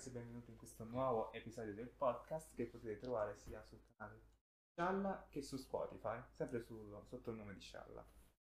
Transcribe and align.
ragazzi 0.00 0.08
e 0.08 0.12
benvenuti 0.12 0.50
in 0.50 0.56
questo 0.56 0.84
nuovo 0.84 1.30
episodio 1.34 1.74
del 1.74 1.90
podcast 1.90 2.54
che 2.54 2.64
potete 2.64 2.96
trovare 2.98 3.36
sia 3.36 3.62
sul 3.68 3.80
canale 3.94 4.18
Scialla 4.72 5.26
che 5.28 5.42
su 5.42 5.58
Spotify, 5.58 6.18
sempre 6.32 6.62
sul- 6.62 7.02
sotto 7.06 7.30
il 7.30 7.36
nome 7.36 7.52
di 7.52 7.60
Scialla. 7.60 8.02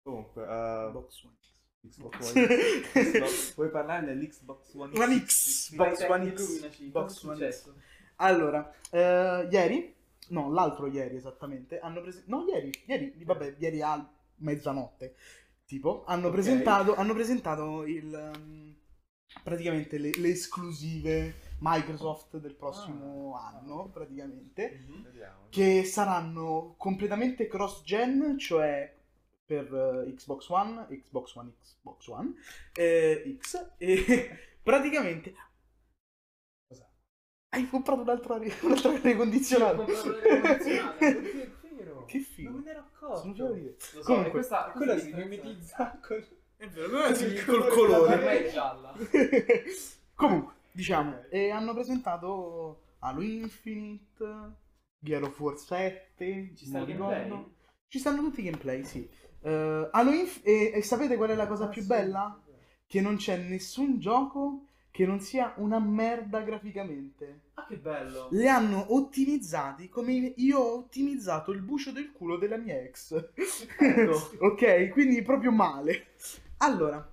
Comunque, 0.02 0.42
uh, 0.42 0.90
Box 0.90 1.24
One 1.24 1.36
X. 1.40 1.56
Xbox 1.88 2.34
One 2.36 2.46
Xbox- 2.92 3.54
vuoi 3.54 3.70
parlare 3.70 4.04
dell'Xbox 4.04 4.74
One 4.74 4.98
One 4.98 5.18
X? 5.20 5.24
X, 5.24 5.68
Sì, 5.68 5.76
Box 5.76 6.08
One 6.08 6.36
X, 6.36 6.80
Box 6.90 7.22
One 7.22 7.34
successo? 7.36 7.74
Allora, 8.16 8.70
eh, 8.90 9.48
ieri, 9.50 9.94
no, 10.28 10.52
l'altro 10.52 10.86
ieri 10.86 11.16
esattamente, 11.16 11.78
hanno 11.78 12.02
presentato, 12.02 12.36
no, 12.36 12.44
ieri, 12.46 12.70
ieri, 12.84 13.24
vabbè, 13.24 13.56
ieri 13.58 13.80
a 13.80 14.06
mezzanotte, 14.36 15.16
tipo, 15.64 16.04
hanno, 16.04 16.26
Ok. 16.26 16.32
presentato, 16.32 16.94
hanno 16.94 17.14
presentato 17.14 17.86
il, 17.86 18.32
um, 18.36 18.76
praticamente 19.42 19.98
le, 19.98 20.10
le 20.16 20.28
esclusive 20.30 21.34
Microsoft 21.60 22.38
del 22.38 22.54
prossimo 22.54 23.36
Ah. 23.36 23.48
anno, 23.48 23.88
praticamente, 23.88 24.80
Mhm, 24.86 25.02
Vediamo. 25.04 25.46
che 25.50 25.84
saranno 25.84 26.74
completamente 26.76 27.46
cross-gen, 27.46 28.38
cioè 28.38 28.94
per 29.44 30.04
eh, 30.06 30.12
Xbox 30.14 30.48
One, 30.48 30.86
Xbox 30.88 31.34
One 31.36 31.52
X, 31.60 31.74
Xbox 31.76 32.06
One 32.08 32.34
eh, 32.74 33.36
X, 33.40 33.72
e 33.78 34.38
praticamente... 34.62 35.34
Cosa? 36.68 36.86
Hai 37.50 37.68
comprato 37.68 38.02
un'altra, 38.02 38.34
aria- 38.34 38.54
aria 38.62 38.92
l'aria 38.92 39.16
condizionata. 39.16 39.84
È 39.84 41.74
vero. 41.74 42.04
Che 42.04 42.18
figo. 42.20 42.50
Non 42.50 42.58
me 42.60 42.64
ne 42.64 42.70
ero 42.72 42.80
accorto. 42.80 43.16
Sono 43.20 43.32
già 43.32 43.50
dire. 43.52 43.70
Lo 43.70 43.78
so, 43.78 44.02
Comunque, 44.02 44.30
questa, 44.30 44.70
Quella 44.74 44.92
questa 44.94 45.10
si 45.10 45.14
mimetizza 45.14 45.98
con... 46.02 46.26
È 46.58 46.66
vero, 46.68 46.86
allora 46.86 47.14
sì, 47.14 47.28
sì, 47.38 47.44
col 47.44 47.68
col 47.68 47.68
colore. 47.68 48.16
Per 48.18 48.24
me 48.26 48.46
è 48.46 48.50
gialla. 48.52 48.92
Comunque, 50.14 50.54
diciamo, 50.72 51.16
Ok. 51.16 51.28
e 51.30 51.50
hanno 51.50 51.72
presentato 51.72 52.82
Halo 52.98 53.22
Infinite, 53.22 54.52
Gear 54.98 55.22
of 55.22 55.38
War 55.40 55.56
7, 55.56 56.52
Ci 56.54 56.66
sta 56.66 56.78
il 56.80 56.86
non 56.86 56.98
gameplay? 56.98 57.28
ricordo. 57.28 57.54
Ci 57.86 57.98
stanno 57.98 58.22
tutti 58.22 58.40
i 58.40 58.44
gameplay, 58.44 58.84
sì. 58.84 59.08
Eh, 59.40 59.88
Halo 59.92 60.10
Inf- 60.12 60.40
e, 60.44 60.72
e 60.74 60.82
sapete 60.82 61.16
qual 61.16 61.30
è 61.30 61.34
la 61.36 61.46
cosa 61.46 61.64
Ah, 61.64 61.68
più 61.68 61.82
sì. 61.82 61.86
bella? 61.86 62.42
Che 62.86 63.00
non 63.00 63.16
c'è 63.16 63.36
nessun 63.36 63.98
gioco 64.00 64.64
che 64.90 65.06
non 65.06 65.20
sia 65.20 65.54
una 65.58 65.78
merda 65.78 66.40
graficamente. 66.40 67.42
Ah, 67.54 67.66
che 67.66 67.76
bello. 67.76 68.28
Le 68.30 68.48
hanno 68.48 68.94
ottimizzati 68.94 69.88
come 69.88 70.12
io 70.36 70.58
ho 70.58 70.76
ottimizzato 70.78 71.52
il 71.52 71.60
bucio 71.62 71.92
del 71.92 72.10
culo 72.12 72.36
della 72.36 72.56
mia 72.56 72.80
ex. 72.80 73.14
Ok, 74.40 74.88
quindi 74.90 75.22
proprio 75.22 75.52
male. 75.52 76.08
Allora, 76.58 77.12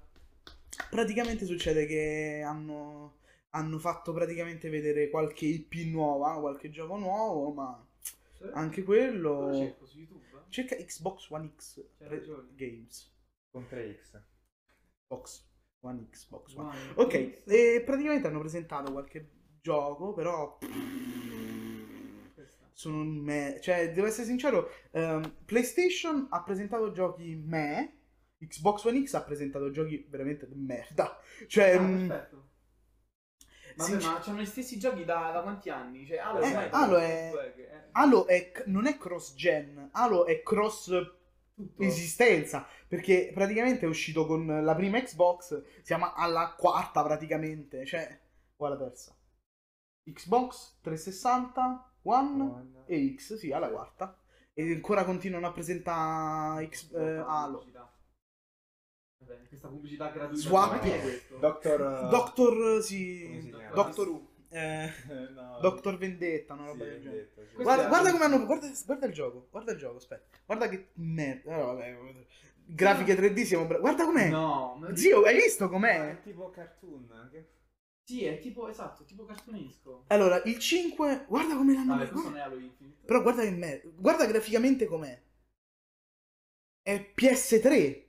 praticamente 0.89 1.45
succede 1.45 1.85
che 1.85 2.41
hanno, 2.45 3.19
hanno 3.49 3.79
fatto 3.79 4.11
praticamente 4.13 4.69
vedere 4.69 5.09
qualche 5.09 5.45
IP 5.45 5.73
nuova, 5.91 6.39
qualche 6.39 6.69
gioco 6.69 6.97
nuovo, 6.97 7.51
ma 7.51 7.87
anche 8.53 8.83
quello... 8.83 9.47
Lo 9.47 9.55
cerco 9.55 9.85
su 9.85 9.99
YouTube. 9.99 10.23
Cerca 10.49 10.75
Xbox 10.75 11.29
One 11.29 11.53
X. 11.55 11.83
Games. 12.55 13.13
Con 13.49 13.67
3X. 13.69 14.21
Xbox 15.07 15.53
One 15.81 16.07
X, 16.09 16.25
Xbox 16.25 16.55
One. 16.55 16.69
Wow. 16.95 17.05
Ok, 17.05 17.43
e 17.45 17.83
praticamente 17.85 18.27
hanno 18.27 18.39
presentato 18.39 18.91
qualche 18.91 19.29
gioco, 19.61 20.13
però 20.13 20.57
sono 22.73 23.03
me. 23.03 23.59
Cioè, 23.61 23.91
devo 23.93 24.07
essere 24.07 24.25
sincero, 24.25 24.69
ehm, 24.91 25.43
PlayStation 25.45 26.27
ha 26.29 26.43
presentato 26.43 26.91
giochi 26.91 27.35
me, 27.35 28.04
Xbox 28.39 28.83
One 28.85 29.03
X 29.05 29.13
ha 29.13 29.23
presentato 29.23 29.69
giochi 29.71 30.05
veramente 30.09 30.47
di 30.47 30.55
merda. 30.55 31.17
Cioè, 31.47 31.75
Ah, 31.75 31.81
mm, 31.81 32.07
perfetto. 32.07 32.49
Vabbè, 33.75 33.89
sincer- 33.89 34.11
ma 34.13 34.19
c'hanno 34.19 34.41
gli 34.41 34.45
stessi 34.45 34.77
giochi 34.79 35.03
da, 35.03 35.31
da 35.31 35.41
quanti 35.41 35.69
anni? 35.69 36.05
Cioè, 36.05 36.17
Halo, 36.17 36.39
Eh, 36.39 36.47
ormai 36.47 36.69
Halo 36.71 36.97
è- 36.97 37.89
Halo 37.91 38.27
è, 38.27 38.51
non 38.67 38.85
è 38.87 38.97
cross-gen, 38.97 39.89
Halo 39.91 40.25
è 40.25 40.41
cross 40.43 40.85
tutto. 41.53 41.81
esistenza, 41.83 42.65
perché 42.87 43.31
praticamente 43.33 43.85
è 43.85 43.89
uscito 43.89 44.25
con 44.25 44.45
la 44.63 44.75
prima 44.75 45.01
Xbox, 45.01 45.61
siamo 45.81 46.13
alla 46.13 46.53
quarta 46.57 47.03
praticamente, 47.03 47.85
cioè, 47.85 48.17
o 48.57 48.65
alla 48.65 48.77
terza. 48.77 49.13
Xbox 50.09 50.79
360, 50.81 51.91
One 52.03 52.41
One. 52.43 52.83
e 52.85 53.15
X, 53.17 53.35
sì, 53.35 53.51
alla 53.51 53.69
quarta. 53.69 54.17
E 54.53 54.71
ancora 54.71 55.03
continuano 55.03 55.47
a 55.47 55.51
presentare 55.51 56.69
X, 56.69 56.93
eh, 56.93 57.23
Halo. 57.27 57.65
Questa 59.47 59.67
pubblicità 59.67 60.09
gratuita. 60.09 60.41
Swap. 60.41 61.37
Doctor... 61.39 62.07
Doctor, 62.09 62.81
sì? 62.83 63.53
Doctor 63.73 64.07
Who, 64.07 64.27
eh, 64.49 64.89
no. 65.33 65.59
Doctor 65.61 65.97
Vendetta, 65.97 66.53
una 66.53 66.63
Sì, 66.63 66.69
roba 66.69 66.83
del 66.85 67.01
genere. 67.01 67.31
Sì. 67.35 67.61
Guarda, 67.63 67.85
è- 67.85 67.87
guarda 67.87 68.11
come 68.11 68.23
hanno. 68.25 68.45
Guarda, 68.45 68.71
guarda 68.85 69.05
il 69.05 69.13
gioco. 69.13 69.47
Guarda 69.51 69.71
il 69.71 69.77
gioco. 69.77 69.97
Aspetta. 69.97 70.37
Guarda 70.45 70.69
che 70.69 70.87
merda. 70.93 71.53
allora, 71.53 71.73
vabbè, 71.73 71.95
vabbè. 71.95 72.25
Grafiche 72.67 73.15
3D 73.15 73.43
siamo 73.43 73.65
bravi. 73.65 73.81
Guarda 73.81 74.05
com'è. 74.05 74.29
No, 74.29 74.79
Zio, 74.93 75.21
hai 75.23 75.35
visto 75.35 75.69
com'è? 75.69 76.11
È 76.17 76.21
tipo 76.21 76.49
cartoon. 76.49 77.29
Che... 77.31 77.49
Sì, 78.03 78.23
è 78.25 78.39
tipo, 78.39 78.67
esatto, 78.67 79.03
tipo 79.03 79.23
cartunesco. 79.25 80.05
Allora, 80.07 80.41
il 80.45 80.57
5. 80.57 81.25
Guarda 81.27 81.55
come 81.55 81.73
l'hanno. 81.73 81.93
Vabbè, 81.95 82.09
questo 82.09 82.29
guarda- 82.29 82.29
non 82.29 82.37
è 82.39 82.41
Halo 82.41 82.63
Infinite. 82.63 83.05
Però 83.05 83.21
guarda 83.21 83.41
che 83.43 83.51
merda. 83.51 83.89
Guarda 83.95 84.25
graficamente 84.25 84.85
com'è. 84.85 85.21
È 86.81 87.11
PS3. 87.15 88.03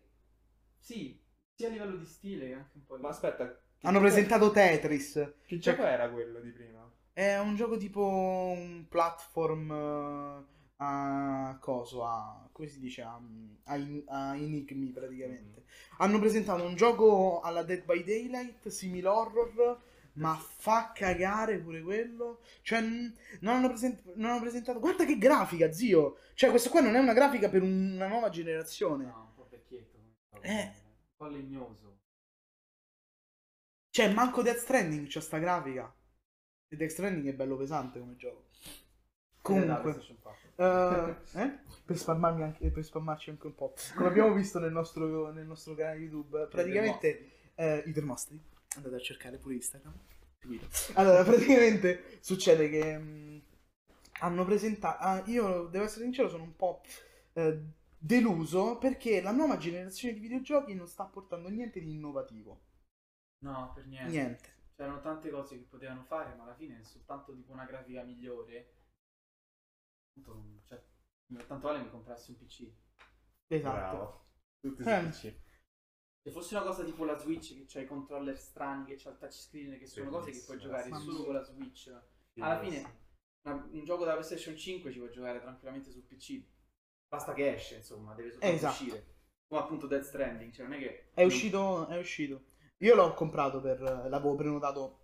Sì, 0.86 1.20
sia 1.56 1.66
a 1.66 1.70
livello 1.72 1.96
di 1.96 2.04
stile 2.06 2.46
che 2.46 2.52
anche 2.54 2.76
un 2.76 2.84
po' 2.86 2.96
di... 2.96 3.02
Ma 3.02 3.08
aspetta. 3.08 3.60
Hanno 3.82 3.98
presentato 3.98 4.52
Tetris. 4.52 5.14
Che 5.44 5.60
Cioè, 5.60 5.74
gioco 5.74 5.84
era 5.84 6.08
quello 6.08 6.38
di 6.40 6.50
prima? 6.52 6.88
È 7.12 7.38
un 7.38 7.56
gioco 7.56 7.76
tipo 7.76 8.04
un 8.06 8.86
platform 8.88 9.70
eh, 9.72 10.44
a 10.76 11.58
coso, 11.60 12.04
a 12.04 12.48
come 12.52 12.68
si 12.68 12.78
dice, 12.78 13.02
a, 13.02 13.20
a 13.64 13.76
in- 13.76 14.04
a 14.06 14.36
enigmi 14.36 14.92
praticamente. 14.92 15.64
Hanno 15.98 16.18
presentato 16.20 16.62
un 16.62 16.76
gioco 16.76 17.40
alla 17.40 17.62
Dead 17.64 17.84
by 17.84 18.04
Daylight, 18.04 18.68
simile 18.68 19.08
horror, 19.08 19.80
ma 20.14 20.36
fa 20.36 20.92
cagare 20.94 21.58
pure 21.58 21.82
quello. 21.82 22.40
Cioè, 22.62 22.80
non 22.82 23.56
hanno, 23.56 23.68
present- 23.68 24.14
non 24.14 24.30
hanno 24.30 24.40
presentato... 24.40 24.78
Guarda 24.78 25.04
che 25.04 25.18
grafica, 25.18 25.72
zio! 25.72 26.18
Cioè, 26.34 26.50
questo 26.50 26.70
qua 26.70 26.80
non 26.80 26.94
è 26.94 26.98
una 27.00 27.14
grafica 27.14 27.48
per 27.48 27.62
una 27.62 28.06
nuova 28.06 28.28
generazione. 28.28 29.04
No, 29.06 29.26
un 29.30 29.34
po' 29.34 29.48
vecchietto. 29.50 29.96
come 29.96 30.12
Eh. 30.42 30.64
Un 30.64 31.16
po' 31.16 31.26
legnoso. 31.26 32.00
Cioè, 33.90 34.12
manco 34.12 34.42
Death 34.42 34.58
Stranding 34.58 35.06
c'ha 35.08 35.20
sta 35.20 35.38
grafica. 35.38 35.94
E 36.68 36.76
Death 36.76 36.90
Stranding 36.90 37.28
è 37.28 37.34
bello 37.34 37.56
pesante 37.56 37.98
come 37.98 38.16
gioco. 38.16 38.48
Comunque... 39.40 39.92
4. 40.20 40.44
Eh, 40.56 41.40
eh? 41.40 41.58
Per, 41.84 41.96
spammarmi 41.96 42.42
anche, 42.42 42.70
per 42.70 42.84
spammarci 42.84 43.30
anche 43.30 43.46
un 43.46 43.54
po'. 43.54 43.74
Come 43.94 44.08
abbiamo 44.08 44.32
visto 44.32 44.58
nel 44.58 44.72
nostro, 44.72 45.30
nel 45.30 45.46
nostro 45.46 45.74
canale 45.74 45.98
YouTube, 45.98 46.46
praticamente 46.46 47.50
eh, 47.54 47.82
i 47.86 47.92
termostri. 47.92 48.40
Andate 48.76 48.96
a 48.96 49.00
cercare 49.00 49.38
pure 49.38 49.54
Instagram. 49.54 49.94
Allora, 50.94 51.22
praticamente 51.24 52.18
succede 52.20 52.68
che 52.68 52.98
mh, 52.98 53.42
hanno 54.20 54.44
presentato. 54.44 55.02
ah, 55.02 55.22
io 55.26 55.66
devo 55.66 55.84
essere 55.84 56.04
sincero, 56.04 56.28
sono 56.28 56.42
un 56.42 56.56
po' 56.56 56.82
eh, 57.34 57.60
deluso 57.98 58.78
perché 58.78 59.20
la 59.20 59.32
nuova 59.32 59.56
generazione 59.56 60.14
di 60.14 60.20
videogiochi 60.20 60.74
non 60.74 60.86
sta 60.86 61.04
portando 61.06 61.48
niente 61.48 61.80
di 61.80 61.90
innovativo. 61.90 62.64
No, 63.44 63.72
per 63.74 63.86
niente. 63.86 64.10
Niente. 64.10 64.54
C'erano 64.76 65.00
tante 65.00 65.30
cose 65.30 65.56
che 65.56 65.64
potevano 65.64 66.04
fare, 66.04 66.34
ma 66.34 66.42
alla 66.44 66.54
fine 66.54 66.80
è 66.80 66.82
soltanto 66.84 67.34
tipo 67.34 67.52
una 67.52 67.64
grafica 67.64 68.02
migliore. 68.02 68.72
Non- 70.14 70.60
Cioè, 70.64 70.82
tanto 71.46 71.66
vale 71.66 71.82
mi 71.82 71.90
comprassi 71.90 72.30
un 72.30 72.36
PC. 72.38 72.72
Esatto. 73.48 73.74
Bravo. 73.96 74.24
Tutti 74.60 74.82
Eh. 74.82 75.12
Se 75.12 76.32
fosse 76.32 76.56
una 76.56 76.64
cosa 76.64 76.82
tipo 76.84 77.04
la 77.04 77.16
Switch, 77.18 77.54
che 77.56 77.64
c'ha 77.66 77.80
i 77.80 77.86
controller 77.86 78.36
strani, 78.36 78.84
che 78.84 78.96
c'ha 78.96 79.10
il 79.10 79.18
touchscreen, 79.18 79.78
che 79.78 79.86
sono 79.86 80.10
cose 80.10 80.32
che 80.32 80.42
puoi 80.44 80.56
Bellissimo. 80.56 80.58
giocare 80.58 80.88
Mamma 80.88 81.04
solo 81.12 81.24
con 81.24 81.34
la 81.34 81.42
Switch. 81.44 82.00
Alla 82.40 82.58
fine, 82.60 82.98
una- 83.42 83.68
un 83.70 83.84
gioco 83.84 84.04
da 84.04 84.12
PlayStation 84.12 84.56
5 84.56 84.90
ci 84.90 84.98
puoi 84.98 85.10
giocare 85.12 85.40
tranquillamente 85.40 85.90
sul 85.92 86.02
PC. 86.02 86.42
Basta 87.08 87.32
che 87.34 87.54
esce, 87.54 87.76
insomma, 87.76 88.14
deve 88.14 88.30
soltanto 88.30 88.54
Esatto. 88.56 88.82
uscire. 88.82 89.06
Come 89.48 89.60
appunto 89.60 89.86
Death 89.86 90.02
Stranding, 90.04 90.52
cioè 90.52 90.66
non 90.66 90.74
è 90.74 90.78
che... 90.78 91.10
È 91.14 91.24
uscito, 91.24 91.86
è 91.86 91.98
uscito. 91.98 92.42
Io 92.78 92.94
l'ho 92.94 93.14
comprato 93.14 93.60
per. 93.60 93.80
L'avevo 93.80 94.34
prenotato 94.34 95.00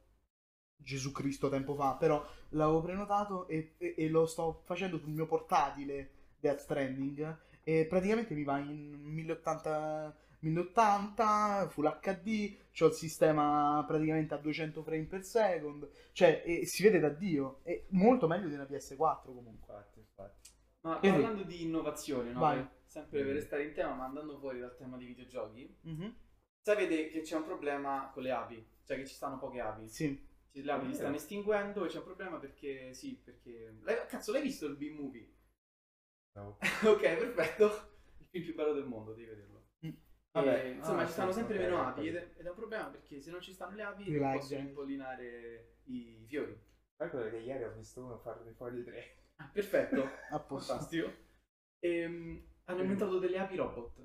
Gesù 0.77 1.13
Cristo 1.13 1.49
tempo 1.49 1.75
fa, 1.75 1.95
però 1.95 2.23
l'avevo 2.51 2.83
prenotato 2.83 3.47
e, 3.49 3.75
e- 3.79 3.95
e 3.97 4.09
lo 4.09 4.27
sto 4.27 4.63
facendo 4.65 4.99
sul 4.99 5.11
mio 5.11 5.27
portatile 5.27 6.11
Death 6.39 6.59
Stranding. 6.61 7.39
E 7.63 7.87
praticamente 7.87 8.35
mi 8.35 8.43
va 8.43 8.59
in 8.59 8.91
1080, 9.05 10.15
1080 10.41 11.69
Full 11.71 11.99
HD. 12.01 12.57
C'ho 12.73 12.87
il 12.89 12.93
sistema 12.95 13.83
praticamente 13.87 14.35
a 14.35 14.39
200 14.39 14.83
frame 14.83 15.05
per 15.05 15.25
second. 15.25 15.89
Cioè, 16.13 16.43
e 16.45 16.67
si 16.67 16.83
vede 16.83 16.99
da 16.99 17.09
Dio. 17.11 17.61
È 17.63 17.85
molto 17.91 18.27
meglio 18.27 18.49
di 18.49 18.55
una 18.55 18.65
PS4 18.69 19.27
comunque. 19.27 19.73
Infatti, 19.73 19.99
infatti. 20.01 20.42
Ma 20.83 21.01
Eh 21.01 21.11
parlando 21.11 21.43
di 21.45 21.63
innovazione, 21.63 22.33
no? 22.33 22.41
Vai. 22.41 22.67
Sempre 22.87 23.23
per 23.25 23.35
restare 23.35 23.65
in 23.65 23.73
tema, 23.73 23.95
ma 23.95 24.05
andando 24.05 24.39
fuori 24.39 24.59
dal 24.61 24.77
tema 24.77 24.97
dei 24.97 25.07
videogiochi, 25.07 25.77
Mhm. 25.83 26.15
sapete 26.61 27.09
che 27.09 27.21
c'è 27.23 27.37
un 27.37 27.45
problema 27.45 28.11
con 28.13 28.23
le 28.23 28.31
api, 28.33 28.67
cioè 28.85 28.97
che 28.99 29.07
ci 29.07 29.15
stanno 29.15 29.39
poche 29.39 29.61
api. 29.61 29.89
Sì. 29.89 30.31
le 30.55 30.71
api 30.71 30.85
si 30.87 30.93
È 30.93 30.95
stanno 30.97 31.17
estinguendo 31.17 31.85
e 31.85 31.89
c'è 31.89 31.97
un 31.99 32.05
problema 32.05 32.39
perché, 32.39 32.93
sì, 32.93 33.15
perché... 33.25 33.79
l'hai- 33.81 34.07
cazzo, 34.07 34.33
l'hai 34.33 34.43
visto 34.43 34.67
il 34.67 34.77
B-Movie? 34.77 35.33
No. 36.33 36.59
ok, 36.85 37.01
perfetto. 37.17 37.91
Il 38.19 38.27
film 38.27 38.45
più 38.45 38.55
bello 38.55 38.73
del 38.75 38.85
mondo, 38.85 39.13
devi 39.15 39.29
vederlo. 39.29 39.69
Mm. 39.87 39.91
Vabbè, 40.33 40.65
E, 40.65 40.71
insomma, 40.73 41.03
ah, 41.03 41.07
ci 41.07 41.13
stanno 41.13 41.33
sì, 41.33 41.39
sempre 41.39 41.57
ok, 41.57 41.63
meno 41.63 41.83
api 41.87 42.07
ed 42.09 42.17
è, 42.17 42.31
ed 42.37 42.45
è 42.47 42.49
un 42.51 42.55
problema 42.57 42.89
perché 42.89 43.21
se 43.21 43.31
non 43.31 43.41
ci 43.41 43.53
stanno 43.55 43.77
le 43.77 43.83
api 43.83 44.15
lagga. 44.19 44.39
possono 44.39 44.61
impollinare 44.61 45.77
i 45.85 46.25
fiori. 46.29 46.59
Calcola 46.97 47.31
che 47.31 47.37
ieri 47.39 47.65
ho 47.65 47.73
visto 47.73 48.03
uno 48.05 48.19
fare 48.19 48.53
fuori 48.53 48.85
tre. 48.85 49.17
Ah, 49.43 49.51
perfetto, 49.53 50.09
A 50.31 50.39
posto. 50.41 50.73
fantastico. 50.73 51.13
Ehm, 51.81 52.43
hanno 52.65 52.81
inventato 52.83 53.19
delle 53.19 53.39
api 53.39 53.57
robot 53.57 54.01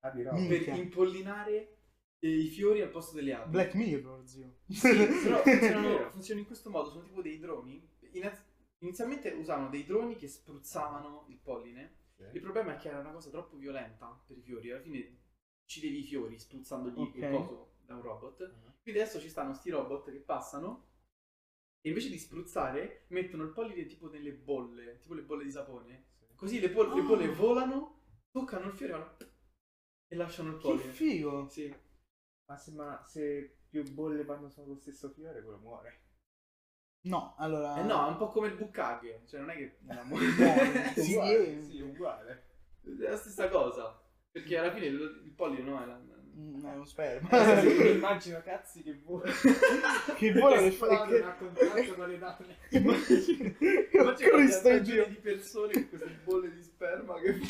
Api 0.00 0.18
Mm. 0.20 0.24
roba. 0.24 0.36
per 0.36 0.48
Minchia. 0.48 0.74
impollinare 0.74 1.76
eh, 2.20 2.28
i 2.28 2.48
fiori 2.48 2.80
al 2.80 2.90
posto 2.90 3.14
delle 3.14 3.34
api. 3.34 3.50
Black 3.50 3.74
Mirror, 3.74 4.26
zio. 4.26 4.58
Sì, 4.68 4.88
però 5.22 5.42
funzionano, 5.42 6.40
in 6.40 6.46
questo 6.46 6.70
modo, 6.70 6.90
sono 6.90 7.02
tipo 7.04 7.20
dei 7.22 7.38
droni. 7.38 7.86
Iniz- 8.12 8.44
inizialmente 8.78 9.30
usavano 9.32 9.68
dei 9.68 9.84
droni 9.84 10.16
che 10.16 10.28
spruzzavano 10.28 11.26
il 11.28 11.38
polline. 11.38 11.96
Il 12.32 12.40
problema 12.42 12.74
è 12.74 12.76
che 12.76 12.88
era 12.88 12.98
una 13.00 13.12
cosa 13.12 13.30
troppo 13.30 13.56
violenta 13.56 14.22
per 14.26 14.36
i 14.36 14.42
fiori. 14.42 14.70
Alla 14.70 14.80
fine 14.82 15.18
uccidevi 15.64 15.98
i 16.00 16.04
fiori 16.04 16.38
spruzzandogli 16.38 16.98
Ok. 17.00 17.14
il 17.16 17.30
coso 17.30 17.72
da 17.86 17.94
un 17.94 18.02
robot. 18.02 18.36
Quindi 18.82 19.00
adesso 19.00 19.20
ci 19.20 19.28
stanno 19.30 19.54
sti 19.54 19.70
robot 19.70 20.10
che 20.10 20.18
passano 20.20 20.88
e 21.82 21.88
invece 21.88 22.10
di 22.10 22.18
spruzzare 22.18 23.04
mettono 23.08 23.44
il 23.44 23.50
polline 23.52 23.86
tipo 23.86 24.08
nelle 24.10 24.32
bolle, 24.32 24.98
tipo 24.98 25.14
le 25.14 25.22
bolle 25.22 25.44
di 25.44 25.50
sapone. 25.50 26.08
Così 26.34 26.60
le, 26.60 26.70
pol- 26.70 26.92
le 26.94 27.00
Ah. 27.00 27.04
bolle 27.04 27.28
volano, 27.28 28.02
toccano 28.30 28.66
il 28.66 28.72
fiore 28.74 28.92
vanno 28.92 29.16
e 30.08 30.16
lasciano 30.16 30.50
il 30.50 30.56
Che 30.56 30.60
polline. 30.62 30.92
figo. 30.92 31.48
Sì. 31.48 31.74
Ma 32.46 32.56
se, 32.56 32.72
ma 32.72 33.04
se 33.06 33.58
più 33.68 33.82
bolle 33.92 34.24
vanno 34.24 34.48
sullo 34.48 34.74
stesso 34.76 35.10
fiore, 35.10 35.42
quello 35.42 35.58
muore. 35.58 36.02
No, 37.02 37.34
allora... 37.38 37.78
Eh 37.78 37.84
no, 37.84 38.06
è 38.06 38.10
un 38.10 38.16
po' 38.18 38.28
come 38.28 38.48
il 38.48 38.56
bucaghe, 38.56 39.22
cioè 39.26 39.40
non 39.40 39.50
è 39.50 39.56
che 39.56 39.78
una 39.84 40.02
No, 40.02 40.16
sì, 40.96 41.12
uguale, 41.14 41.62
sì, 41.62 41.80
uguale. 41.80 42.48
è 42.82 43.08
la 43.08 43.16
stessa 43.16 43.48
cosa. 43.48 44.02
Perché 44.30 44.58
alla 44.58 44.72
fine 44.72 44.86
il, 44.86 45.22
il 45.24 45.32
polline 45.32 45.62
no, 45.62 45.82
è, 45.82 45.86
la- 45.86 46.02
È 46.62 46.72
uno 46.74 46.84
sperma. 46.84 47.28
Eh, 47.30 47.60
sì, 47.60 47.66
mi 47.82 47.90
immagino 47.90 48.40
cazzi 48.44 48.82
che 48.82 48.94
vuole. 49.04 49.32
che 50.16 50.32
vuole 50.32 50.58
che 50.58 50.70
fa... 50.72 50.86
Esplodono 50.86 51.26
a 51.26 51.32
Che... 51.32 51.38
contatto 51.44 51.94
con 51.94 52.08
le 52.08 52.18
donne. 52.18 52.56
Immagina 52.70 53.54
Cristo 54.14 54.30
questa 54.30 54.78
Dio. 54.78 55.06
di 55.06 55.14
persone 55.16 55.72
con 55.72 55.88
queste 55.88 56.18
bolle 56.24 56.52
di 56.54 56.62
sperma 56.62 57.14
che 57.20 57.38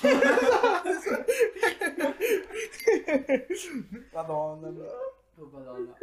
Madonna. 4.13 4.69
Oh 5.43 5.49
madonna. 5.51 5.97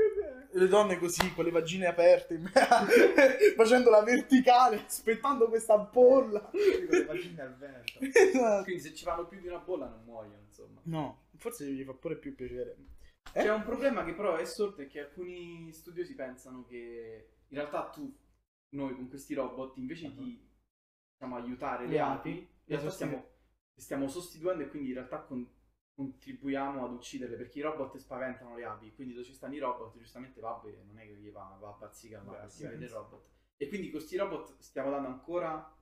Le 0.51 0.67
donne 0.67 0.97
così, 0.97 1.31
con 1.35 1.45
le 1.45 1.51
vagine 1.51 1.85
aperte, 1.85 2.41
facendo 3.55 3.91
la 3.91 4.01
verticale, 4.01 4.83
aspettando 4.87 5.47
questa 5.47 5.77
bolla. 5.77 6.39
Con 6.39 6.59
le 6.89 7.05
vagine 7.05 7.41
al 7.43 7.55
vento. 7.55 7.99
Esatto. 7.99 8.63
Quindi 8.63 8.81
se 8.81 8.95
ci 8.95 9.05
vanno 9.05 9.27
più 9.27 9.39
di 9.39 9.47
una 9.47 9.59
bolla 9.59 9.85
non 9.85 10.01
muoiono, 10.05 10.39
insomma. 10.47 10.79
No, 10.83 11.25
forse 11.37 11.71
gli 11.71 11.83
fa 11.83 11.93
pure 11.93 12.17
più 12.17 12.35
piacere. 12.35 12.77
C'è 13.31 13.51
un 13.51 13.63
problema 13.63 14.03
che 14.03 14.13
però 14.13 14.35
è 14.35 14.45
sorto 14.45 14.81
è 14.81 14.87
che 14.87 15.01
alcuni 15.01 15.71
studiosi 15.73 16.15
pensano 16.15 16.65
che 16.65 17.29
in 17.47 17.57
realtà 17.57 17.89
tu, 17.89 18.15
noi 18.69 18.95
con 18.95 19.07
questi 19.09 19.33
robot, 19.33 19.77
invece 19.77 20.13
di 20.13 20.45
diciamo, 21.13 21.35
aiutare 21.35 21.85
le 21.85 21.93
Le 21.93 21.99
api, 21.99 22.29
api, 22.29 22.83
le 22.83 22.89
stiamo, 22.89 23.15
le 23.73 23.81
stiamo 23.81 24.07
sostituendo 24.07 24.63
e 24.63 24.69
quindi 24.69 24.89
in 24.89 24.95
realtà 24.95 25.21
con- 25.21 25.49
contribuiamo 25.93 26.85
ad 26.85 26.91
ucciderle 26.91 27.35
perché 27.35 27.59
i 27.59 27.63
robot 27.63 27.97
spaventano 27.97 28.55
le 28.55 28.65
api. 28.65 28.93
Quindi 28.93 29.13
dove 29.13 29.25
ci 29.25 29.33
stanno 29.33 29.55
i 29.55 29.59
robot, 29.59 29.97
giustamente 29.97 30.39
Babbe 30.39 30.83
non 30.85 30.99
è 30.99 31.05
che 31.05 31.15
gli 31.15 31.31
va, 31.31 31.57
va 31.59 31.69
a 31.69 31.77
bazzica, 31.77 32.21
ma 32.21 32.31
Beh, 32.31 32.37
perché 32.37 32.53
sì. 32.53 32.67
vede 32.67 32.85
il 32.85 32.91
robot. 32.91 33.25
E 33.57 33.67
quindi 33.67 33.89
con 33.89 33.99
questi 33.99 34.17
robot 34.17 34.57
stiamo 34.59 34.91
dando 34.91 35.07
ancora 35.07 35.76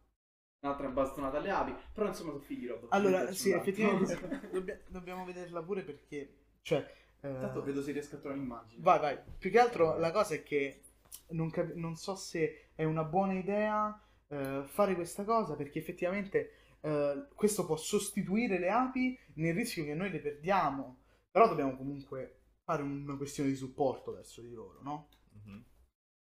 un'altra 0.66 0.88
bastonata 0.90 1.38
alle 1.38 1.50
api. 1.50 1.76
Però 1.94 2.08
insomma 2.08 2.32
sono 2.32 2.44
fighi 2.44 2.66
i 2.66 2.68
robot. 2.68 2.94
Allora, 2.94 3.32
sì, 3.32 3.52
effettivamente 3.52 4.50
dobbia- 4.52 4.80
dobbiamo 4.88 5.26
vederla 5.26 5.62
pure 5.64 5.84
perché, 5.84 6.34
cioè... 6.62 6.80
eh, 7.22 7.30
Intanto 7.30 7.64
vedo 7.64 7.82
se 7.82 7.92
riesco 7.92 8.16
a 8.16 8.20
trovare 8.20 8.40
un'immagine. 8.40 8.82
Vai, 8.82 9.00
vai. 9.00 9.20
Più 9.38 9.50
che 9.52 9.60
altro 9.60 9.98
la 9.98 10.12
cosa 10.12 10.36
è 10.36 10.44
che 10.44 10.82
non, 11.30 11.50
cap- 11.50 11.74
non 11.74 11.96
so 11.96 12.16
se 12.16 12.70
è 12.76 12.84
una 12.84 13.04
buona 13.04 13.34
idea 13.34 14.00
eh, 14.28 14.64
fare 14.66 14.96
questa 14.96 15.24
cosa 15.24 15.56
perché 15.56 15.80
effettivamente 15.80 16.52
eh, 16.82 17.28
questo 17.34 17.66
può 17.66 17.76
sostituire 17.78 18.60
le 18.60 18.70
api 18.70 19.18
nel 19.36 19.54
rischio 19.54 19.84
che 19.86 19.94
noi 19.94 20.10
le 20.12 20.20
perdiamo. 20.20 20.98
Però 21.32 21.48
dobbiamo 21.48 21.76
comunque 21.76 22.40
fare 22.64 22.82
una 22.82 23.18
questione 23.18 23.50
di 23.50 23.56
supporto 23.56 24.14
verso 24.14 24.42
di 24.42 24.52
loro, 24.52 24.80
no? 24.82 25.10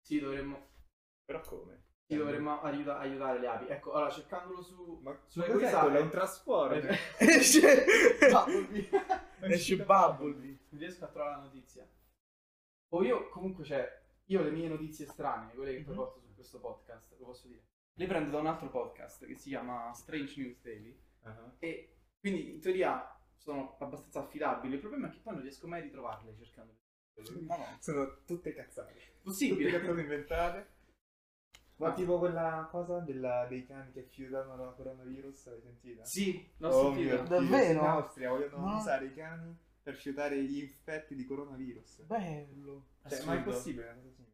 Sì, 0.01 0.19
dovremmo, 0.19 0.67
Però 1.25 1.41
come? 1.41 1.84
Sì, 2.07 2.15
dovremmo 2.17 2.61
aiuta- 2.61 2.97
aiutare 2.99 3.39
le 3.39 3.47
api. 3.47 3.67
Ecco, 3.67 3.93
allora 3.93 4.11
cercandolo 4.11 4.61
su... 4.61 4.99
Ma 5.01 5.17
su 5.27 5.39
ma 5.39 5.45
cos'è 5.45 5.71
quello? 5.71 5.97
È 5.97 6.01
un 6.01 6.09
trasporto. 6.09 6.87
Esce 7.17 7.85
Bumblebee. 8.29 8.89
Esce 9.41 9.77
Bumblebee. 9.83 10.59
Non 10.69 10.79
riesco 10.79 11.05
a 11.05 11.07
trovare 11.07 11.35
la 11.37 11.41
notizia. 11.43 11.87
O 12.89 13.03
io, 13.03 13.29
comunque, 13.29 13.63
cioè, 13.63 13.87
io 14.25 14.41
le 14.41 14.51
mie 14.51 14.67
notizie 14.67 15.05
strane, 15.07 15.53
quelle 15.53 15.73
che 15.73 15.79
Mhm. 15.89 15.95
porto 15.95 16.19
su 16.21 16.33
questo 16.35 16.59
podcast, 16.59 17.15
lo 17.17 17.25
posso 17.25 17.47
dire. 17.47 17.63
Le 17.97 18.07
prendo 18.07 18.31
da 18.31 18.39
un 18.39 18.47
altro 18.47 18.69
podcast 18.69 19.25
che 19.25 19.35
si 19.35 19.49
chiama 19.49 19.91
Strange 19.93 20.41
News 20.41 20.61
Daily. 20.61 20.99
Ah. 21.23 21.53
E 21.59 21.95
quindi 22.19 22.51
in 22.53 22.59
teoria 22.61 23.09
sono 23.37 23.77
abbastanza 23.79 24.19
affidabili. 24.19 24.75
Il 24.75 24.79
problema 24.79 25.07
è 25.07 25.11
che 25.11 25.19
poi 25.23 25.33
non 25.33 25.41
riesco 25.41 25.67
mai 25.67 25.79
a 25.79 25.83
ritrovarle 25.83 26.35
cercando. 26.35 26.73
No, 27.15 27.55
no. 27.57 27.77
Sono 27.79 28.17
tutte 28.25 28.53
cazzate. 28.53 28.91
Tutte 28.93 29.19
Possibile. 29.23 29.71
cazzate 29.71 30.01
inventate. 30.01 30.73
Ma 31.77 31.91
tipo 31.93 32.17
quella 32.19 32.67
cosa 32.71 32.99
della- 32.99 33.45
dei 33.47 33.65
cani 33.65 33.91
che 33.91 34.03
fiutano 34.03 34.55
la 34.55 34.71
coronavirus, 34.71 35.47
l'hai 35.47 35.61
sentita? 35.61 36.05
Sì, 36.05 36.49
l'ho 36.57 36.69
Oh 36.69 36.93
sentita. 36.93 37.15
Davvero? 37.23 37.79
In 37.79 37.85
Austria 37.85 38.29
vogliono 38.29 38.57
No. 38.65 38.75
usare 38.77 39.05
i 39.05 39.13
cani 39.13 39.57
per 39.83 39.95
fiutare 39.95 40.41
gli 40.41 40.59
infetti 40.59 41.15
di 41.15 41.25
coronavirus. 41.25 42.01
Bello. 42.03 42.87
Cioè, 43.07 43.23
ma 43.25 43.35
è 43.37 43.43
possibile 43.43 43.85
una 43.89 43.95
cosa 43.95 44.13
simile? 44.13 44.33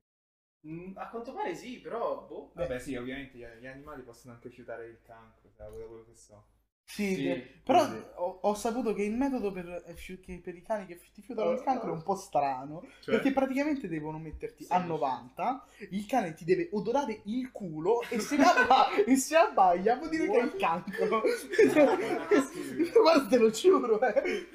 Mm, 0.68 0.92
a 0.96 1.10
quanto 1.10 1.34
pare 1.34 1.56
sì, 1.56 1.80
però 1.80 2.26
boh. 2.28 2.52
Vabbè 2.54 2.78
sì, 2.78 2.96
ovviamente 2.96 3.38
gli, 3.38 3.46
gli 3.60 3.66
animali 3.66 4.04
possono 4.04 4.34
anche 4.36 4.50
fiutare 4.52 4.86
il 4.86 5.02
cancro, 5.02 5.50
da 5.56 5.66
quello 5.66 6.06
che 6.06 6.14
so. 6.14 6.46
Sì, 6.94 7.16
Sì, 7.16 7.24
che- 7.24 7.48
però 7.64 7.88
ho, 8.16 8.40
ho 8.42 8.54
saputo 8.54 8.94
che 8.94 9.04
il 9.04 9.16
metodo 9.16 9.52
per, 9.54 9.66
eh, 9.88 10.40
per 10.44 10.56
i 10.56 10.62
cani 10.62 10.86
che 10.88 11.00
ti 11.14 11.22
fiutano 11.22 11.52
il 11.52 11.62
cancro 11.62 11.90
è 11.90 11.94
un 11.94 12.04
po' 12.04 12.16
strano. 12.16 12.84
Cioè? 13.00 13.16
Perché 13.16 13.32
praticamente 13.32 13.88
devono 13.88 14.18
metterti 14.20 14.66
Sì, 14.66 14.74
a 14.74 14.82
sì. 14.82 14.88
90, 14.88 15.66
il 15.92 16.06
cane 16.06 16.34
ti 16.34 16.44
deve 16.44 16.68
odorare 16.74 17.22
il 17.26 17.50
culo 17.52 18.02
e 18.10 18.20
se, 18.20 18.36
abba- 18.36 18.90
e 19.06 19.16
se 19.16 19.36
abbaia 19.38 19.96
vuol 19.96 20.10
dire 20.10 20.30
che 20.30 20.38
è 20.40 20.44
il 20.44 20.56
cancro. 20.58 21.22
Guarda, 23.02 23.28
te 23.30 23.38
lo 23.38 23.50
giuro, 23.52 24.02
eh. 24.02 24.48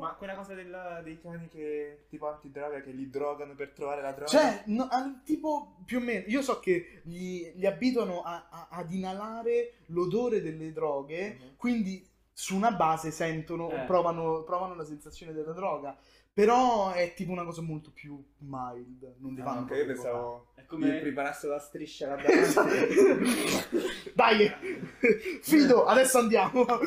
Ma 0.00 0.14
quella 0.14 0.34
cosa 0.34 0.54
della- 0.54 1.00
dei 1.02 1.20
cani 1.20 1.48
che 1.48 2.04
tipo 2.08 2.28
antidroga 2.28 2.80
che 2.80 2.90
li 2.90 3.08
drogano 3.10 3.54
per 3.54 3.70
trovare 3.70 4.02
la 4.02 4.12
droga. 4.12 4.30
Cioè, 4.30 4.62
no, 4.66 4.88
tipo 5.24 5.76
più 5.84 5.98
o 5.98 6.00
meno, 6.00 6.24
io 6.26 6.42
so 6.42 6.58
che 6.60 7.00
li, 7.04 7.52
li 7.54 7.66
abituano 7.66 8.22
a- 8.22 8.48
a- 8.50 8.68
ad 8.70 8.92
inalare 8.92 9.74
l'odore 9.86 10.40
delle 10.42 10.72
droghe, 10.72 11.36
Mhm. 11.38 11.48
Quindi 11.60 12.02
su 12.32 12.56
una 12.56 12.72
base 12.72 13.10
sentono, 13.10 13.70
Eh. 13.70 13.84
provano, 13.84 14.42
provano 14.44 14.74
la 14.74 14.84
sensazione 14.86 15.34
della 15.34 15.52
droga. 15.52 15.94
Però 16.32 16.92
è 16.92 17.12
tipo 17.14 17.32
una 17.32 17.44
cosa 17.44 17.60
molto 17.60 17.90
più 17.92 18.24
mild, 18.38 19.16
non 19.18 19.34
li 19.34 19.40
Ah, 19.40 19.44
fanno 19.44 19.60
ok, 19.62 19.70
io 19.72 19.86
pensavo 19.86 20.46
È 20.54 20.64
come... 20.64 21.00
preparassero 21.00 21.52
la 21.52 21.58
striscia 21.58 22.06
là 22.06 22.14
provare. 22.22 22.88
Dai, 24.14 24.48
Fido, 25.42 25.84
adesso 25.84 26.18
andiamo. 26.18 26.64
Come 26.64 26.80